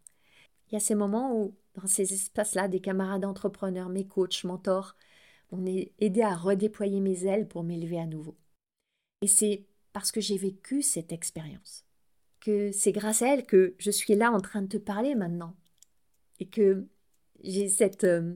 [0.70, 4.96] Il y a ces moments où, dans ces espaces-là, des camarades entrepreneurs, mes coachs, mentors,
[5.52, 5.64] m'ont
[6.00, 8.36] aidé à redéployer mes ailes pour m'élever à nouveau.
[9.22, 11.86] Et c'est parce que j'ai vécu cette expérience,
[12.40, 15.56] que c'est grâce à elle que je suis là en train de te parler maintenant,
[16.40, 16.88] et que
[17.44, 18.36] j'ai cette, euh,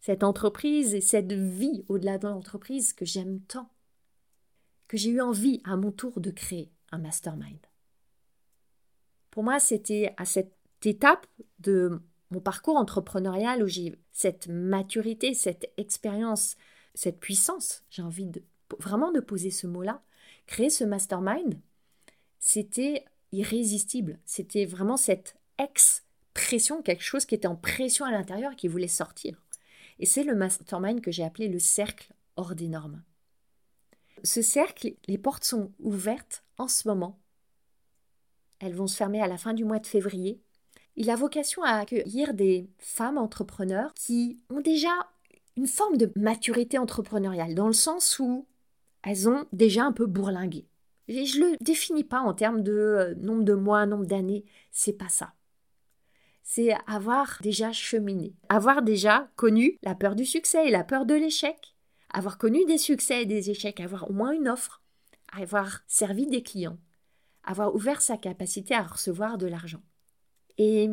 [0.00, 3.70] cette entreprise et cette vie au-delà de l'entreprise que j'aime tant,
[4.88, 7.58] que j'ai eu envie à mon tour de créer un mastermind.
[9.30, 10.54] Pour moi, c'était à cette
[10.84, 11.26] étape
[11.60, 12.02] de
[12.32, 16.56] mon parcours entrepreneurial où j'ai cette maturité, cette expérience,
[16.94, 18.42] cette puissance, j'ai envie de
[18.78, 20.02] vraiment de poser ce mot-là,
[20.46, 21.60] créer ce mastermind,
[22.38, 24.18] c'était irrésistible.
[24.24, 29.40] C'était vraiment cette expression, quelque chose qui était en pression à l'intérieur qui voulait sortir.
[29.98, 33.02] Et c'est le mastermind que j'ai appelé le cercle hors des normes.
[34.24, 37.20] Ce cercle, les portes sont ouvertes en ce moment.
[38.58, 40.40] Elles vont se fermer à la fin du mois de février.
[40.96, 44.90] Il a vocation à accueillir des femmes entrepreneurs qui ont déjà
[45.56, 48.46] une forme de maturité entrepreneuriale, dans le sens où
[49.02, 50.66] elles ont déjà un peu bourlingué.
[51.08, 54.92] Et je le définis pas en termes de euh, nombre de mois, nombre d'années, c'est
[54.92, 55.34] pas ça.
[56.42, 61.14] C'est avoir déjà cheminé, avoir déjà connu la peur du succès et la peur de
[61.14, 61.74] l'échec,
[62.10, 64.82] avoir connu des succès et des échecs, avoir au moins une offre,
[65.32, 66.78] avoir servi des clients,
[67.44, 69.82] avoir ouvert sa capacité à recevoir de l'argent.
[70.64, 70.88] Et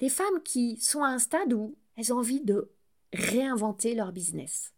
[0.00, 2.72] des femmes qui sont à un stade où elles ont envie de
[3.12, 4.72] réinventer leur business.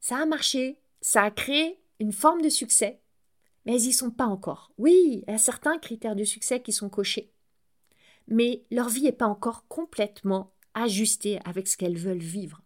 [0.00, 3.02] Ça a marché, ça a créé une forme de succès,
[3.66, 4.72] mais elles n'y sont pas encore.
[4.78, 7.30] Oui, il y a certains critères de succès qui sont cochés,
[8.26, 12.62] mais leur vie n'est pas encore complètement ajustée avec ce qu'elles veulent vivre.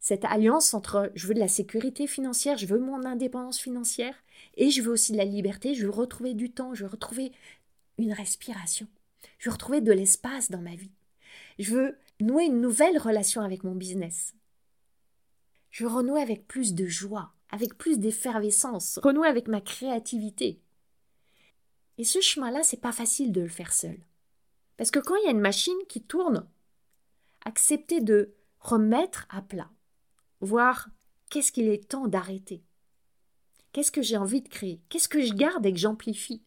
[0.00, 4.16] Cette alliance entre je veux de la sécurité financière, je veux mon indépendance financière,
[4.56, 7.30] et je veux aussi de la liberté, je veux retrouver du temps, je veux retrouver
[7.98, 8.88] une respiration,
[9.38, 10.92] je veux retrouver de l'espace dans ma vie.
[11.58, 14.34] Je veux nouer une nouvelle relation avec mon business.
[15.70, 20.60] Je veux avec plus de joie, avec plus d'effervescence, renouer avec ma créativité.
[21.98, 23.98] Et ce chemin-là, c'est pas facile de le faire seul.
[24.76, 26.46] Parce que quand il y a une machine qui tourne,
[27.44, 29.70] accepter de remettre à plat,
[30.40, 30.88] voir
[31.30, 32.62] qu'est-ce qu'il est temps d'arrêter,
[33.72, 36.42] qu'est-ce que j'ai envie de créer, qu'est-ce que je garde et que j'amplifie.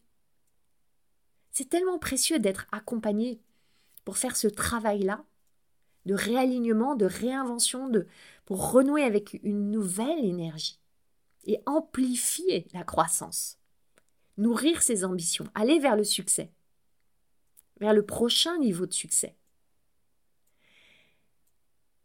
[1.58, 3.40] C'est tellement précieux d'être accompagné
[4.04, 5.24] pour faire ce travail-là,
[6.06, 8.06] de réalignement, de réinvention, de,
[8.44, 10.78] pour renouer avec une nouvelle énergie
[11.46, 13.58] et amplifier la croissance,
[14.36, 16.52] nourrir ses ambitions, aller vers le succès,
[17.80, 19.34] vers le prochain niveau de succès.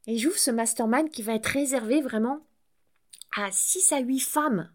[0.07, 2.43] Et j'ouvre ce mastermind qui va être réservé vraiment
[3.37, 4.73] à 6 à 8 femmes,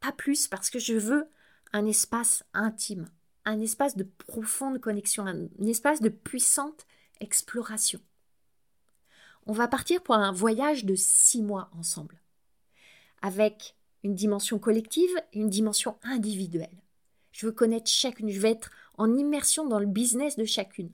[0.00, 1.28] pas plus, parce que je veux
[1.74, 3.10] un espace intime,
[3.46, 6.84] un espace de profonde connexion, un espace de puissante
[7.20, 8.00] exploration.
[9.46, 12.20] On va partir pour un voyage de six mois ensemble,
[13.22, 16.82] avec une dimension collective et une dimension individuelle.
[17.30, 20.92] Je veux connaître chacune, je veux être en immersion dans le business de chacune.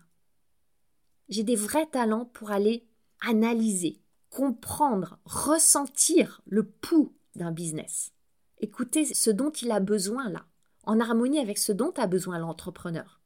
[1.31, 2.87] J'ai des vrais talents pour aller
[3.21, 8.13] analyser, comprendre, ressentir le pouls d'un business.
[8.59, 10.45] Écouter ce dont il a besoin là,
[10.85, 13.21] en harmonie avec ce dont a besoin l'entrepreneur.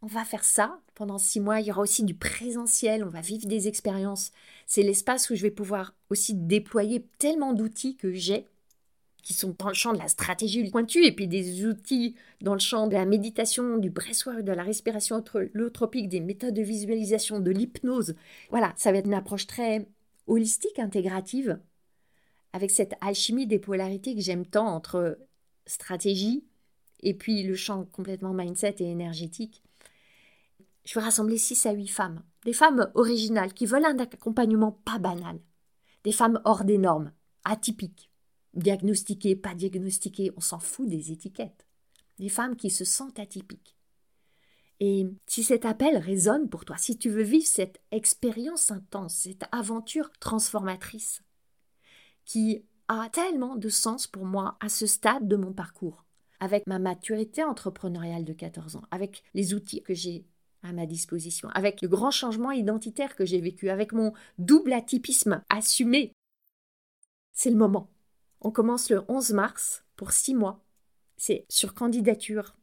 [0.00, 1.60] On va faire ça pendant six mois.
[1.60, 3.02] Il y aura aussi du présentiel.
[3.02, 4.30] On va vivre des expériences.
[4.66, 8.46] C'est l'espace où je vais pouvoir aussi déployer tellement d'outils que j'ai
[9.28, 12.60] qui sont dans le champ de la stratégie pointue, et puis des outils dans le
[12.60, 17.50] champ de la méditation, du breathwork, de la respiration holotropique, des méthodes de visualisation, de
[17.50, 18.14] l'hypnose.
[18.48, 19.86] Voilà, ça va être une approche très
[20.28, 21.58] holistique, intégrative,
[22.54, 25.18] avec cette alchimie des polarités que j'aime tant entre
[25.66, 26.44] stratégie
[27.00, 29.62] et puis le champ complètement mindset et énergétique.
[30.84, 34.98] Je vais rassembler 6 à 8 femmes, des femmes originales qui veulent un accompagnement pas
[34.98, 35.38] banal,
[36.04, 37.12] des femmes hors des normes,
[37.44, 38.08] atypiques
[38.58, 41.66] diagnostiquées, pas diagnostiquées, on s'en fout des étiquettes.
[42.18, 43.76] Des femmes qui se sentent atypiques.
[44.80, 49.44] Et si cet appel résonne pour toi, si tu veux vivre cette expérience intense, cette
[49.50, 51.22] aventure transformatrice,
[52.24, 56.04] qui a tellement de sens pour moi à ce stade de mon parcours,
[56.40, 60.24] avec ma maturité entrepreneuriale de 14 ans, avec les outils que j'ai
[60.62, 65.42] à ma disposition, avec le grand changement identitaire que j'ai vécu, avec mon double atypisme
[65.50, 66.12] assumé.
[67.32, 67.90] C'est le moment.
[68.40, 70.64] On commence le 11 mars pour six mois.
[71.16, 72.56] C'est sur candidature.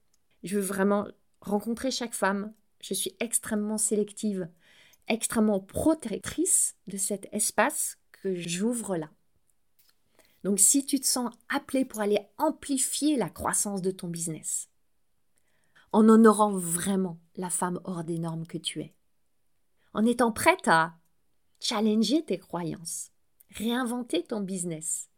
[0.44, 1.08] Je veux vraiment
[1.42, 2.54] rencontrer chaque femme.
[2.82, 4.50] Je suis extrêmement sélective,
[5.08, 9.10] extrêmement protectrice de cet espace que j'ouvre là.
[10.46, 14.70] Donc si tu te sens appelé pour aller amplifier la croissance de ton business,
[15.92, 18.94] en honorant vraiment la femme hors des normes que tu es,
[19.96, 20.94] en étant prête à
[21.60, 23.10] challenger tes croyances,
[23.56, 25.10] réinventer ton business,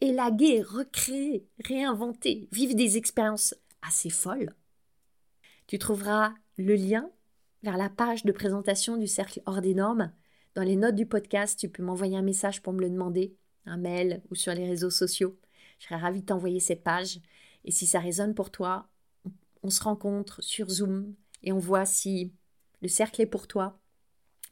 [0.00, 4.54] élaguer, recréer, réinventer, vivre des expériences assez folles,
[5.66, 7.10] tu trouveras le lien
[7.64, 10.10] vers la page de présentation du cercle hors des normes.
[10.54, 13.36] Dans les notes du podcast, tu peux m'envoyer un message pour me le demander,
[13.66, 15.38] un mail ou sur les réseaux sociaux.
[15.78, 17.20] Je serais ravie de t'envoyer cette page.
[17.64, 18.88] Et si ça résonne pour toi,
[19.62, 22.32] on se rencontre sur Zoom et on voit si
[22.82, 23.80] le cercle est pour toi,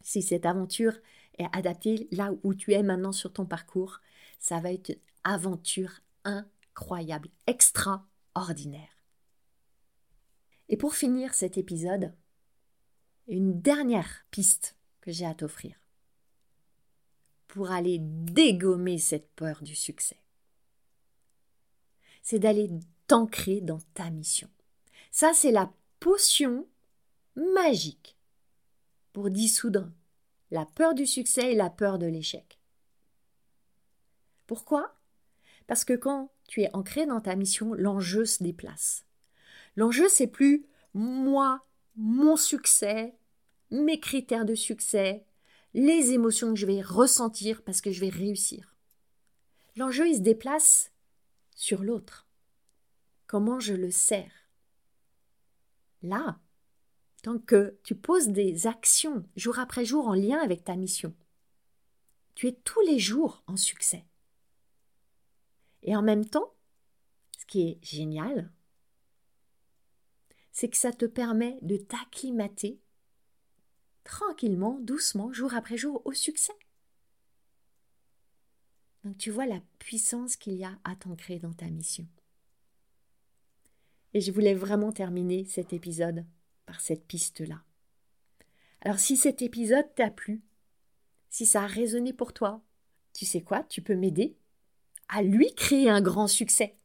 [0.03, 0.95] si cette aventure
[1.39, 4.01] est adaptée là où tu es maintenant sur ton parcours.
[4.39, 8.89] Ça va être une aventure incroyable, extraordinaire.
[10.69, 12.15] Et pour finir cet épisode,
[13.29, 15.82] une dernière piste que j'ai à t'offrir
[17.53, 20.17] pour aller dégommer cette peur du succès.
[22.23, 22.71] C'est d'aller
[23.07, 24.49] t'ancrer dans ta mission.
[25.11, 26.67] Ça, c'est la potion
[27.37, 28.17] magique
[29.13, 29.93] pour dissoudre
[30.51, 32.59] la peur du succès et la peur de l'échec.
[34.47, 34.97] Pourquoi?
[35.67, 39.05] Parce que quand tu es ancré dans ta mission, l'enjeu se déplace.
[39.77, 43.15] L'enjeu, c'est plus moi, mon succès,
[43.71, 45.27] mes critères de succès,
[45.75, 48.77] les émotions que je vais ressentir parce que je vais réussir.
[49.77, 50.93] L'enjeu, il se déplace
[51.55, 52.29] sur l'autre.
[53.27, 54.33] Comment je le sers
[56.03, 56.39] Là,
[57.23, 61.15] tant que tu poses des actions jour après jour en lien avec ta mission,
[62.35, 64.05] tu es tous les jours en succès.
[65.83, 66.55] Et en même temps,
[67.39, 68.53] ce qui est génial,
[70.51, 72.81] c'est que ça te permet de t'acclimater
[74.05, 76.53] tranquillement, doucement, jour après jour, au succès.
[79.05, 82.07] Donc tu vois la puissance qu'il y a à t'ancrer dans ta mission.
[84.15, 86.25] Et je voulais vraiment terminer cet épisode
[86.67, 87.63] par cette piste-là.
[88.83, 90.43] Alors si cet épisode t'a plu,
[91.31, 92.63] si ça a résonné pour toi,
[93.15, 94.37] tu sais quoi, tu peux m'aider
[95.09, 96.77] à lui créer un grand succès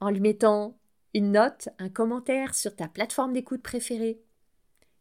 [0.00, 0.78] en lui mettant
[1.14, 4.20] une note, un commentaire sur ta plateforme d'écoute préférée.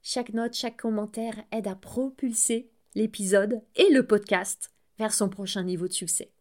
[0.07, 5.87] Chaque note, chaque commentaire aide à propulser l'épisode et le podcast vers son prochain niveau
[5.87, 6.31] de succès.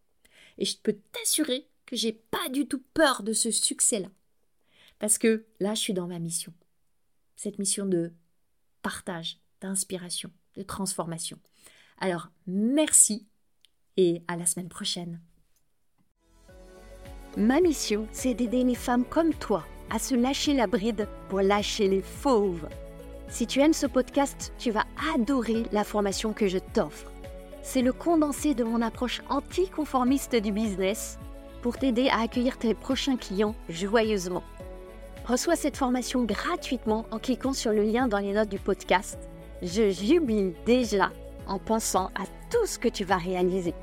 [0.59, 4.09] Et je peux t'assurer que j'ai pas du tout peur de ce succès-là.
[4.99, 6.53] Parce que là, je suis dans ma mission.
[7.37, 8.12] Cette mission de
[8.83, 11.39] partage, d'inspiration, de transformation.
[11.97, 13.27] Alors, merci
[13.97, 15.23] et à la semaine prochaine.
[17.39, 21.89] Ma mission, c'est d'aider les femmes comme toi à se lâcher la bride pour lâcher
[21.89, 22.69] les fauves.
[23.29, 27.11] Si tu aimes ce podcast, tu vas adorer la formation que je t'offre.
[27.62, 31.18] C'est le condensé de mon approche anticonformiste du business
[31.62, 34.43] pour t'aider à accueillir tes prochains clients joyeusement.
[35.27, 39.18] Reçois cette formation gratuitement en cliquant sur le lien dans les notes du podcast.
[39.62, 41.11] Je jubile déjà
[41.47, 43.75] en pensant à tout ce que tu vas réaliser.